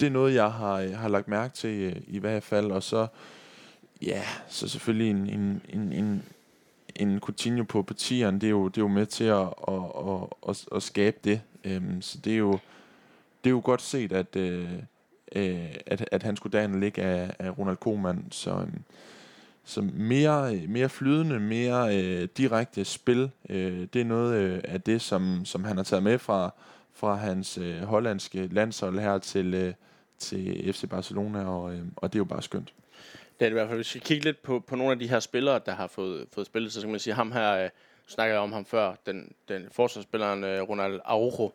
[0.00, 2.70] det er noget, jeg har, øh, har lagt mærke til øh, i hvert fald.
[2.70, 3.06] Og så,
[4.02, 6.22] ja, så selvfølgelig en, en, en, en,
[6.96, 10.26] en Coutinho på partierne, det er jo, det er jo med til at, at, at,
[10.48, 11.40] at, at skabe det.
[11.66, 12.52] Um, så det er jo,
[13.44, 14.72] det er jo godt set, at, øh,
[15.34, 18.24] øh at, at han skulle derinde ligge af, af Ronald Koeman.
[18.30, 18.84] Så, um,
[19.64, 24.82] så mere, øh, mere flydende, mere øh, direkte spil, øh, det er noget øh, af
[24.82, 26.54] det, som, som han har taget med fra,
[26.92, 29.74] fra hans øh, hollandske landshold her til, øh,
[30.18, 32.72] til FC Barcelona, og, øh, og det er jo bare skønt.
[33.38, 33.78] Det er det i hvert fald.
[33.78, 36.46] Hvis vi kigger lidt på, på nogle af de her spillere, der har fået, fået
[36.46, 37.70] spillet, så kan man sige, ham her, øh,
[38.06, 41.52] snakkede jeg om ham før, den, den forsvarsspilleren øh, Ronald Araujo,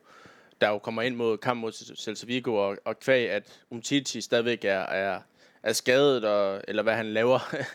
[0.61, 4.65] der jo kommer ind mod kamp mod Celta Vigo, og, og kvæg, at Umtiti stadigvæk
[4.65, 5.19] er, er,
[5.63, 7.39] er skadet, og, eller hvad han laver,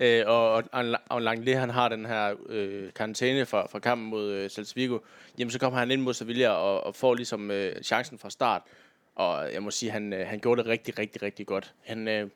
[0.00, 4.30] Øh, og, og, og det han har den her øh, karantæne fra, fra kampen mod
[4.30, 4.98] øh, Vigo,
[5.38, 8.62] jamen så kommer han ind mod Sevilla og, og får ligesom øh, chancen fra start.
[9.14, 11.74] Og jeg må sige, han, øh, han gjorde det rigtig, rigtig, rigtig godt.
[11.84, 12.28] Han øh,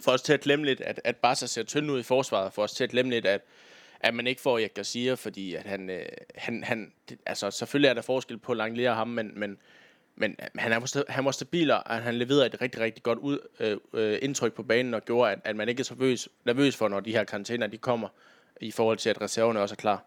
[0.00, 2.62] får os til at glemme lidt, at, at Barca ser tynd ud i forsvaret, får
[2.62, 3.40] os til at glemme lidt, at,
[4.00, 7.88] at man ikke får Jack Garcia, fordi at han, øh, han, han det, altså selvfølgelig
[7.88, 9.58] er der forskel på Langley og ham, men, men
[10.16, 13.38] men øh, han, er, han var stabil, og han leverede et rigtig, rigtig godt ud,
[13.60, 16.76] øh, øh, indtryk på banen, og gjorde, at, at man ikke er så nervøs, nervøs
[16.76, 18.08] for, når de her karantæner de kommer,
[18.60, 20.04] i forhold til, at reserverne også er klar.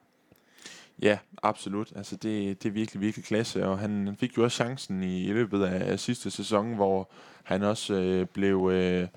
[1.02, 1.92] Ja, absolut.
[1.96, 5.34] Altså det, det er virkelig, virkelig klasse, og han fik jo også chancen i, i
[5.34, 7.12] løbet af, af sidste sæson, hvor
[7.44, 9.08] han også øh, blev øh,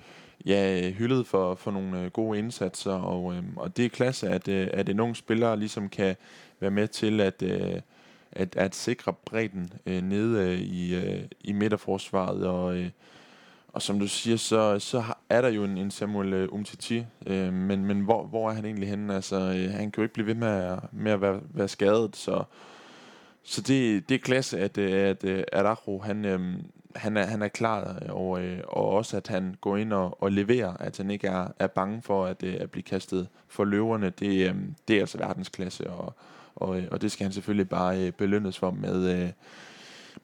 [0.45, 4.47] ja, hyldet for, for nogle øh, gode indsatser, og, øh, og det er klasse, at,
[4.47, 6.15] øh, at en ung spiller ligesom kan
[6.59, 7.41] være med til at...
[7.41, 7.81] Øh,
[8.39, 12.47] at, at sikre bredden øh, nede øh, i, øh, i midterforsvaret.
[12.47, 12.89] Og, øh,
[13.73, 17.53] og som du siger, så, så er der jo en, en Samuel øh, Umtiti, øh,
[17.53, 19.15] men, men hvor, hvor er han egentlig henne?
[19.15, 22.15] Altså, øh, han kan jo ikke blive ved med at, med at være, være skadet,
[22.15, 22.43] så,
[23.43, 26.53] så det, det er klasse, at, øh, at, at Araujo, han, øh,
[26.95, 30.23] han, er, han er klar, øh, og, øh, og også at han går ind og,
[30.23, 34.09] og leverer, at han ikke er, er bange for at, at blive kastet for løverne.
[34.09, 34.55] Det, øh,
[34.87, 37.99] det er altså verdensklasse, og, og, øh, og øh, og det skal han selvfølgelig bare
[37.99, 39.29] øh, belønnes for med, øh,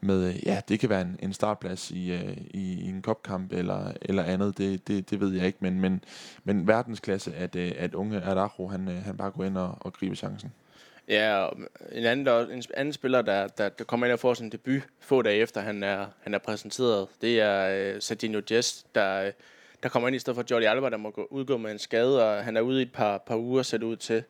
[0.01, 3.53] med øh, ja, det kan være en, en startplads i, øh, i, i en kopkamp
[3.53, 6.03] eller, eller andet, det, det, det ved jeg ikke, men, men,
[6.43, 9.93] men verdensklasse, at, øh, at unge Araujo, han, øh, han bare går ind og, og
[9.93, 10.51] griber chancen.
[11.07, 11.57] Ja, og
[11.91, 14.82] en anden, der, en anden spiller, der, der, der kommer ind og får sin debut
[14.99, 19.32] få dage efter, han er, han er præsenteret, det er øh, Serginho Jess, der, øh,
[19.84, 22.30] der kommer ind i stedet for Jordi Alba, der må gå, udgå med en skade,
[22.30, 24.23] og han er ude i et par, par uger, ser ud til.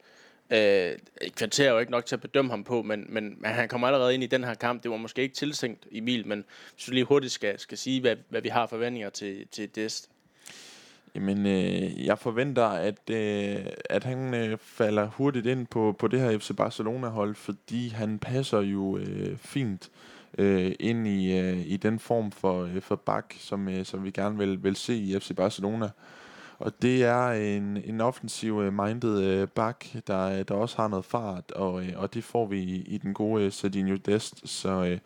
[0.50, 0.92] Øh,
[1.22, 3.68] et kvarter er jo ikke nok til at bedømme ham på, men, men, men han
[3.68, 4.84] kommer allerede ind i den her kamp.
[4.84, 8.16] Det var måske ikke tilsænkt Emil, men hvis du lige hurtigt skal, skal sige, hvad,
[8.30, 10.10] hvad vi har forventninger til, til Dest.
[11.16, 16.20] Jamen, øh, jeg forventer, at, øh, at han øh, falder hurtigt ind på, på det
[16.20, 19.90] her FC Barcelona-hold, fordi han passer jo øh, fint
[20.38, 24.12] øh, ind i, øh, i den form for, øh, for bak, som, øh, som vi
[24.12, 25.90] gerne vil, vil se i FC Barcelona.
[26.60, 30.88] Og det er en, en offensiv øh, minded øh, bak, der, øh, der også har
[30.88, 34.50] noget fart, og, øh, og det får vi i, i den gode øh, Sardinio Dest.
[34.50, 35.00] Så, øh,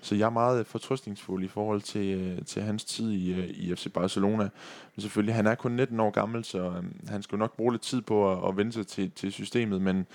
[0.00, 3.48] så jeg er meget øh, fortrøstningsfuld i forhold til, øh, til hans tid i, øh,
[3.48, 4.48] i FC Barcelona.
[4.96, 7.82] Men selvfølgelig, han er kun 19 år gammel, så øh, han skal nok bruge lidt
[7.82, 10.06] tid på at, at vende sig til, til systemet, men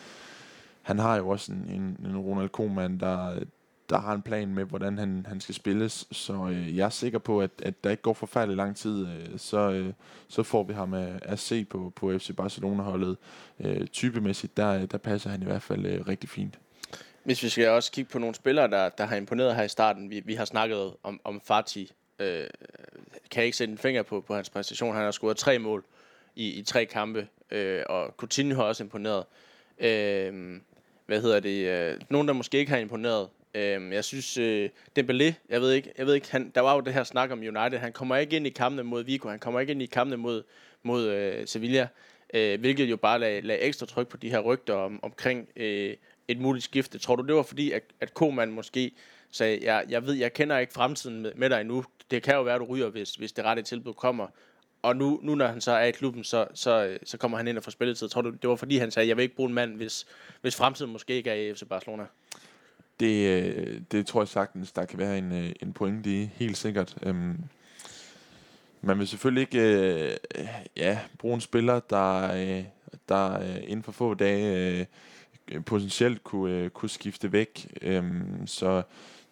[0.81, 3.39] han har jo også en, en, en Ronald Koeman, der,
[3.89, 6.07] der har en plan med, hvordan han, han skal spilles.
[6.11, 9.37] Så øh, jeg er sikker på, at, at der ikke går forfærdelig lang tid, øh,
[9.37, 9.93] så, øh,
[10.27, 13.17] så får vi ham at, at se på, på FC Barcelona-holdet.
[13.59, 16.59] Øh, typemæssigt, der, der passer han i hvert fald øh, rigtig fint.
[17.23, 20.09] Hvis vi skal også kigge på nogle spillere, der, der har imponeret her i starten.
[20.09, 21.91] Vi, vi har snakket om, om Fati.
[22.19, 22.47] Øh,
[23.31, 24.95] kan jeg ikke sætte en finger på, på hans præstation.
[24.95, 25.85] Han har scoret tre mål
[26.35, 29.23] i, i tre kampe, øh, og Coutinho har også imponeret.
[29.79, 30.59] Øh,
[31.05, 31.67] hvad hedder det?
[31.67, 33.29] Øh, nogen, der måske ikke har imponeret.
[33.53, 34.69] Øh, jeg synes, øh,
[34.99, 37.39] Dembélé, jeg ved ikke, jeg ved ikke han, der var jo det her snak om
[37.39, 37.77] United.
[37.77, 39.29] Han kommer ikke ind i kampene mod Vigo.
[39.29, 40.43] Han kommer ikke ind i kampene mod,
[40.83, 41.87] mod øh, Sevilla.
[42.33, 45.95] Øh, hvilket jo bare lagde, lag ekstra tryk på de her rygter om, omkring øh,
[46.27, 46.97] et muligt skifte.
[46.97, 48.91] Tror du, det var fordi, at, at Koeman måske
[49.31, 51.83] sagde, jeg, jeg ved, jeg kender ikke fremtiden med, med dig endnu.
[52.11, 54.27] Det kan jo være, at du ryger, hvis, hvis det rette tilbud kommer.
[54.81, 57.57] Og nu, nu når han så er i klubben, så, så, så kommer han ind
[57.57, 58.09] og får spilletid.
[58.09, 60.05] Tror du, det var fordi, han sagde, jeg vil ikke bruge en mand, hvis,
[60.41, 62.05] hvis fremtiden måske ikke er i FC Barcelona?
[62.99, 66.57] Det, øh, det tror jeg sagtens, der kan være en, øh, en pointe i, helt
[66.57, 66.97] sikkert.
[67.03, 67.37] Øhm,
[68.81, 70.17] man vil selvfølgelig ikke øh,
[70.77, 72.63] ja, bruge en spiller, der, øh,
[73.09, 74.87] der øh, inden for få dage
[75.51, 77.67] øh, potentielt kunne, øh, kunne skifte væk.
[77.81, 78.83] Øhm, så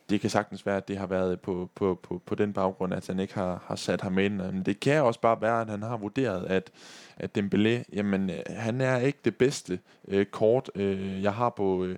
[0.10, 3.08] det kan sagtens være, at det har været på, på, på, på den baggrund, at
[3.08, 4.34] han ikke har, har sat ham ind.
[4.34, 6.72] Men det kan også bare være, at han har vurderet, at,
[7.18, 11.86] at Dembélé, jamen, øh, han er ikke det bedste øh, kort, øh, jeg har på,
[11.86, 11.96] øh,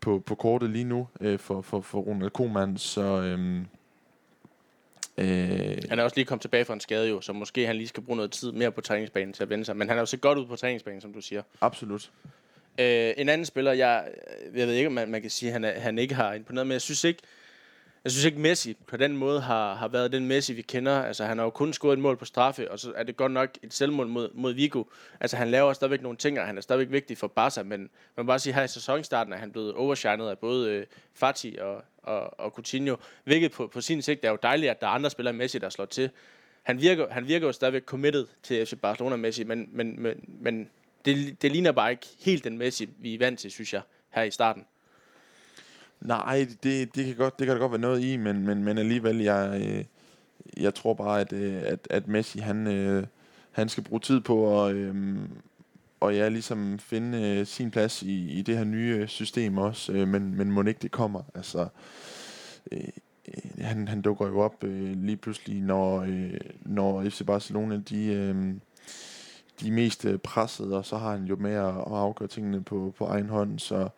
[0.00, 2.76] på, på kortet lige nu øh, for, for, for Ronald Koeman.
[2.76, 3.64] Så, øh,
[5.18, 7.88] Øh, han er også lige kommet tilbage fra en skade jo, så måske han lige
[7.88, 9.76] skal bruge noget tid mere på træningsbanen til at vende sig.
[9.76, 11.42] Men han har jo set godt ud på træningsbanen, som du siger.
[11.60, 12.10] Absolut.
[12.80, 14.08] Øh, en anden spiller, jeg,
[14.54, 16.66] jeg ved ikke, om man, man kan sige, at han, er, han ikke har imponeret,
[16.66, 17.22] men jeg synes ikke,
[18.08, 21.02] jeg synes ikke, Messi på den måde har, har været den Messi, vi kender.
[21.02, 23.32] Altså, han har jo kun scoret et mål på straffe, og så er det godt
[23.32, 24.84] nok et selvmål mod, mod Vigo.
[25.20, 27.88] Altså, han laver stadigvæk nogle ting, og han er stadigvæk vigtig for Barca, men man
[28.16, 31.56] må bare sige, at her i sæsonstarten er han blevet overshinet af både øh, Fati
[31.60, 34.90] og, og, og Coutinho, hvilket på, på sin sigt er jo dejligt, at der er
[34.90, 36.10] andre spillere Messi, der slår til.
[36.62, 40.70] Han virker, han virker jo stadigvæk committed til FC Barcelona Messi, men, men, men, men
[41.04, 44.22] det, det ligner bare ikke helt den Messi, vi er vant til, synes jeg, her
[44.22, 44.64] i starten.
[46.00, 48.78] Nej, det, det, kan godt, det kan der godt være noget i, men, men, men
[48.78, 49.84] alligevel, jeg, øh,
[50.62, 53.06] jeg tror bare, at, øh, at, at Messi, han, øh,
[53.50, 55.28] han skal bruge tid på at, øhm,
[56.00, 59.92] og ja, ligesom finde øh, sin plads i, i det her nye øh, system også,
[59.92, 61.22] øh, men, men må ikke det kommer.
[61.34, 61.68] Altså,
[63.58, 66.06] han, han dukker jo op lige pludselig, når,
[66.62, 68.60] når FC Barcelona, de øhm,
[69.60, 72.94] de mest øh, pressede, og så har han jo med at, at afgøre tingene på,
[72.98, 73.88] på egen hånd, så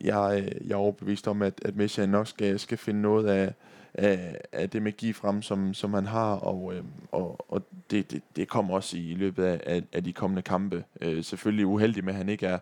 [0.00, 3.54] jeg, øh, jeg er overbevist om, at, at Messi nok skal, skal finde noget af,
[3.94, 8.22] af, af det magi frem, som, som han har, og, øh, og, og det, det,
[8.36, 10.84] det kommer også i løbet af, af, af de kommende kampe.
[11.00, 12.58] Øh, selvfølgelig uheldig med, at han ikke er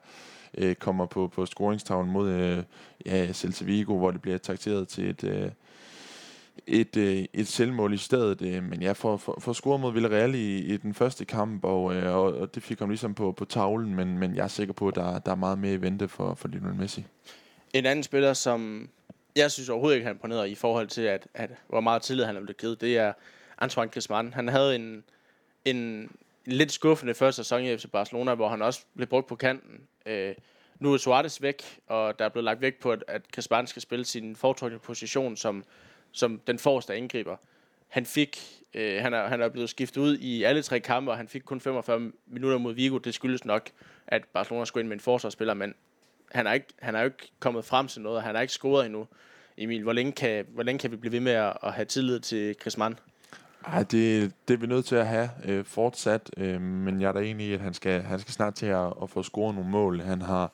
[0.59, 2.63] øh, kommer på, på scoringstavlen mod øh,
[3.07, 5.51] ja, Celta Vigo, hvor det bliver takteret til et, øh,
[6.67, 8.43] et, øh, et selvmål i stedet.
[8.43, 11.95] Øh, men jeg får, for, for score mod Villarreal i, i den første kamp, og,
[11.95, 14.75] øh, og, og det fik ham ligesom på, på tavlen, men, men jeg er sikker
[14.75, 17.05] på, at der, der er meget mere i vente for, for Lionel Messi.
[17.73, 18.89] En anden spiller, som
[19.37, 22.37] jeg synes overhovedet ikke, han imponeret i forhold til, at, at hvor meget tillid han
[22.37, 23.13] er blevet givet, det er
[23.59, 24.35] Antoine Griezmann.
[24.35, 25.05] Han havde en,
[25.65, 26.11] en
[26.45, 29.81] lidt skuffende første sæson i FC Barcelona, hvor han også blev brugt på kanten.
[30.07, 30.35] Øh,
[30.79, 33.83] nu er Suarez væk, og der er blevet lagt væk på, at, at Griezmann skal
[33.83, 35.65] spille sin foretrukne position som
[36.13, 37.37] som den forreste angriber.
[37.89, 38.39] Han fik,
[38.75, 41.43] øh, han, er, han er blevet skiftet ud i alle tre kampe, og han fik
[41.43, 42.99] kun 45 minutter mod Vigo.
[42.99, 43.71] Det skyldes nok,
[44.07, 45.75] at Barcelona skulle ind med en forsvarsspiller, men
[46.33, 48.53] han er, ikke, han er jo ikke kommet frem til noget, og han har ikke
[48.53, 49.07] scoret endnu.
[49.59, 52.21] Emil, hvor længe kan, hvor længe kan vi blive ved med at, at have tillid
[52.21, 52.99] til Mann?
[53.67, 57.13] Ej, det, det er vi nødt til at have øh, fortsat, øh, men jeg er
[57.13, 59.71] da enig i, at han skal, han skal snart til at, at få scoret nogle
[59.71, 60.01] mål.
[60.01, 60.53] Han har,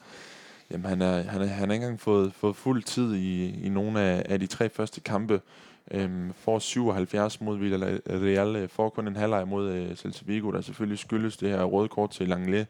[0.70, 3.68] Jamen, han, er, han, er, han har ikke engang fået, fået fuld tid i, i
[3.68, 5.40] nogle af, af de tre første kampe.
[5.90, 10.60] Øhm, får 77 mod Villarreal, øh, får kun en halvleg mod øh, Celta Vigo, der
[10.60, 12.64] selvfølgelig skyldes det her røde kort til Langley,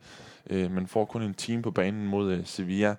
[0.50, 2.94] øh, men får kun en time på banen mod øh, Sevilla.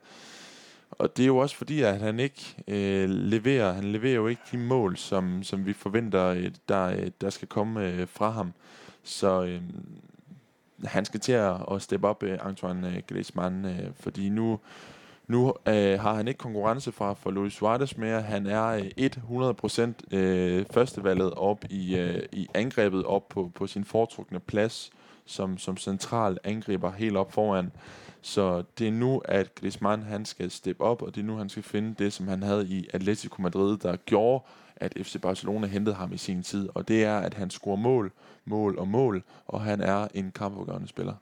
[0.91, 4.41] Og det er jo også fordi, at han ikke øh, leverer, han leverer jo ikke
[4.51, 8.53] de mål, som, som vi forventer, øh, der, øh, der skal komme øh, fra ham.
[9.03, 9.61] Så øh,
[10.85, 14.59] han skal til at, at steppe op, øh, Antoine øh, Griezmann, øh, fordi nu,
[15.27, 18.21] nu øh, har han ikke konkurrence fra for Luis Suarez mere.
[18.21, 19.09] Han er øh,
[20.11, 24.91] 100% øh, førstevalget op i, øh, i angrebet op på, på sin foretrukne plads
[25.25, 27.71] som, som central angriber helt op foran.
[28.21, 31.49] Så det er nu, at Griezmann han skal steppe op, og det er nu, han
[31.49, 34.43] skal finde det, som han havde i Atletico Madrid, der gjorde,
[34.77, 36.69] at FC Barcelona hentede ham i sin tid.
[36.73, 38.11] Og det er, at han scorer mål,
[38.45, 41.13] mål og mål, og han er en kampafgørende spiller.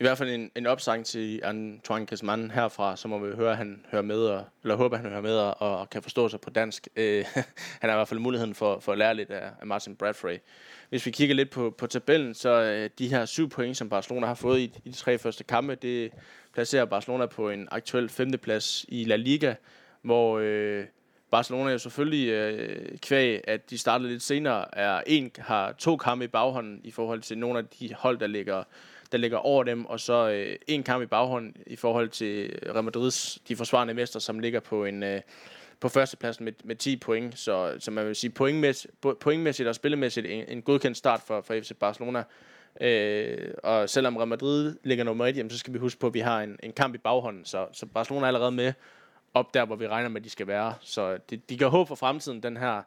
[0.00, 3.56] I hvert fald en, en opsang til Antoine Griezmann herfra, så må vi høre, at
[3.56, 6.40] han hører med, og, eller håber, at han hører med og, og kan forstå sig
[6.40, 6.88] på dansk.
[6.96, 7.24] Øh,
[7.80, 10.38] han har i hvert fald muligheden for, for at lære lidt af, af Martin Bradfrey.
[10.88, 14.26] Hvis vi kigger lidt på, på tabellen, så øh, de her syv point, som Barcelona
[14.26, 16.12] har fået i, i de tre første kampe, det
[16.54, 19.54] placerer Barcelona på en aktuel femteplads i La Liga,
[20.02, 20.84] hvor øh,
[21.30, 26.24] Barcelona jo selvfølgelig øh, kvæg, at de startede lidt senere, er en, har to kampe
[26.24, 28.62] i baghånden i forhold til nogle af de hold, der ligger
[29.12, 32.84] der ligger over dem, og så øh, en kamp i baghånden i forhold til Real
[32.84, 35.20] Madrids, de forsvarende mester, som ligger på en øh,
[35.80, 40.26] på førstepladsen med, med 10 point, så, så man vil sige pointmæssigt, pointmæssigt og spillemæssigt
[40.26, 42.24] en, en godkendt start for, for FC Barcelona.
[42.80, 46.20] Øh, og selvom Real Madrid ligger nummer 1, så skal vi huske på, at vi
[46.20, 48.72] har en, en kamp i baghånden, så, så Barcelona er allerede med
[49.36, 50.74] op der, hvor vi regner med, at de skal være.
[50.80, 52.82] Så det, de gør håb for fremtiden, den her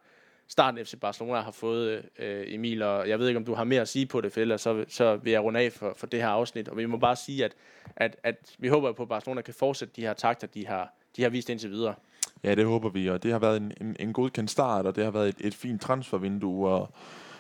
[0.48, 3.82] starten FC Barcelona har fået, øh, Emil, og jeg ved ikke, om du har mere
[3.82, 6.22] at sige på det, for ellers så, så vil jeg runde af for, for det
[6.22, 6.68] her afsnit.
[6.68, 7.56] Og vi må bare sige, at,
[7.96, 11.24] at, at vi håber på, at Barcelona kan fortsætte de her takter, de har, de
[11.24, 11.96] har vist indtil videre.
[12.44, 15.04] Ja, det håber vi, og det har været en, en, en godkendt start, og det
[15.04, 16.90] har været et, et fint transfervindue, og,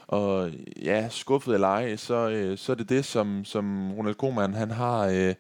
[0.10, 0.52] og
[0.84, 4.72] ja, skuffet eller ej, så, øh, så er det det, som, som Ronald Koeman han
[4.72, 5.34] har øh,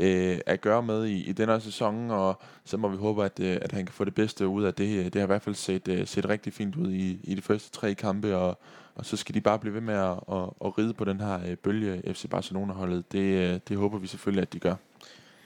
[0.00, 3.58] øh, at gøre med i, i denne sæson, og så må vi håbe, at, øh,
[3.62, 5.12] at han kan få det bedste ud af det.
[5.12, 7.70] Det har i hvert fald set, øh, set rigtig fint ud i, i de første
[7.70, 8.58] tre kampe, og,
[8.94, 11.40] og så skal de bare blive ved med at, at, at ride på den her
[11.48, 13.12] øh, bølge FC Barcelona-holdet.
[13.12, 14.74] Det, øh, det håber vi selvfølgelig, at de gør.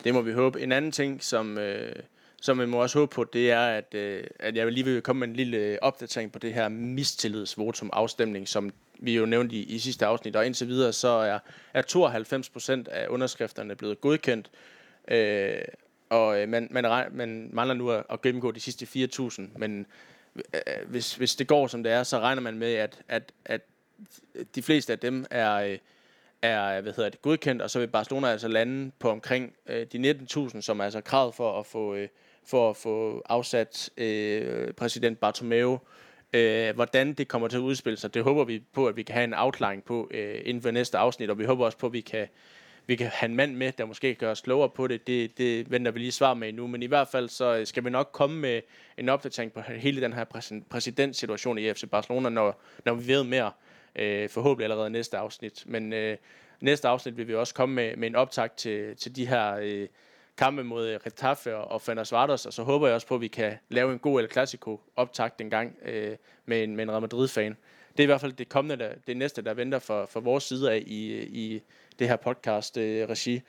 [0.04, 0.60] Det må vi håbe.
[0.60, 1.58] En anden ting, som...
[1.58, 1.92] Øh
[2.42, 5.20] som man må også håbe på, det er, at, øh, at jeg lige vil komme
[5.20, 9.62] med en lille øh, opdatering på det her mistillidsvotum afstemning, som vi jo nævnte i,
[9.62, 11.38] i sidste afsnit, og indtil videre så er,
[11.74, 14.50] er 92 procent af underskrifterne blevet godkendt,
[15.08, 15.58] øh,
[16.10, 19.86] og øh, man, man, man mangler nu at, at gennemgå de sidste 4.000, men
[20.36, 23.32] øh, øh, hvis, hvis det går som det er, så regner man med, at, at,
[23.44, 23.60] at
[24.54, 25.54] de fleste af dem er...
[25.54, 25.78] Øh,
[26.42, 30.16] er hvad hedder det, godkendt, og så vil Barcelona altså lande på omkring øh, de
[30.36, 32.08] 19.000, som er altså kravet for at få, øh,
[32.46, 35.78] for at få afsat øh, præsident Bartomeu.
[36.32, 39.14] Øh, hvordan det kommer til at udspille sig, det håber vi på, at vi kan
[39.14, 41.92] have en afklaring på øh, inden for næste afsnit, og vi håber også på, at
[41.92, 42.26] vi kan,
[42.86, 45.06] vi kan have en mand med, der måske kan gøre os klogere på det.
[45.06, 45.38] det.
[45.38, 47.90] Det venter vi lige svar med nu, men i hvert fald så øh, skal vi
[47.90, 48.60] nok komme med
[48.96, 50.24] en opdatering på hele den her
[50.70, 53.52] præsidentsituation i FC Barcelona, når, når vi ved mere,
[53.96, 55.62] øh, forhåbentlig allerede næste afsnit.
[55.66, 56.16] Men øh,
[56.60, 59.88] næste afsnit vil vi også komme med, med en optag til, til de her øh,
[60.36, 61.82] kampe mod øh, Retaffe og, og
[62.46, 65.40] og så håber jeg også på, at vi kan lave en god El Clasico optakt
[65.40, 66.16] en gang øh,
[66.46, 67.56] med, en, med en Real Madrid-fan.
[67.90, 70.44] Det er i hvert fald det kommende, der, det næste, der venter for, for vores
[70.44, 71.62] side af i, i
[71.98, 73.34] det her podcast-regi.
[73.34, 73.40] Øh,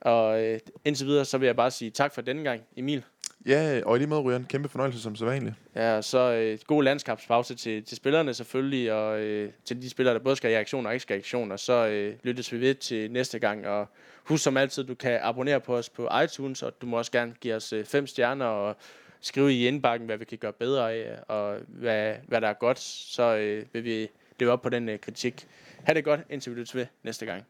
[0.00, 3.04] og øh, indtil videre, så vil jeg bare sige tak for denne gang, Emil.
[3.46, 5.54] Ja, og i lige måde, Ryan, kæmpe fornøjelse som sædvanligt.
[5.74, 10.20] Ja, så øh, god landskabspause til, til spillerne selvfølgelig, og øh, til de spillere, der
[10.20, 12.74] både skal i aktion og ikke skal i aktion, og så øh, lyttes vi ved
[12.74, 13.86] til næste gang, og
[14.24, 17.34] husk som altid, du kan abonnere på os på iTunes, og du må også gerne
[17.40, 18.76] give os øh, fem stjerner, og
[19.20, 22.78] skrive i indbakken, hvad vi kan gøre bedre af, og hvad, hvad der er godt,
[22.78, 24.08] så øh, vil vi
[24.40, 25.46] leve op på den øh, kritik.
[25.84, 27.44] Ha' det godt, indtil vi lyttes ved næste gang.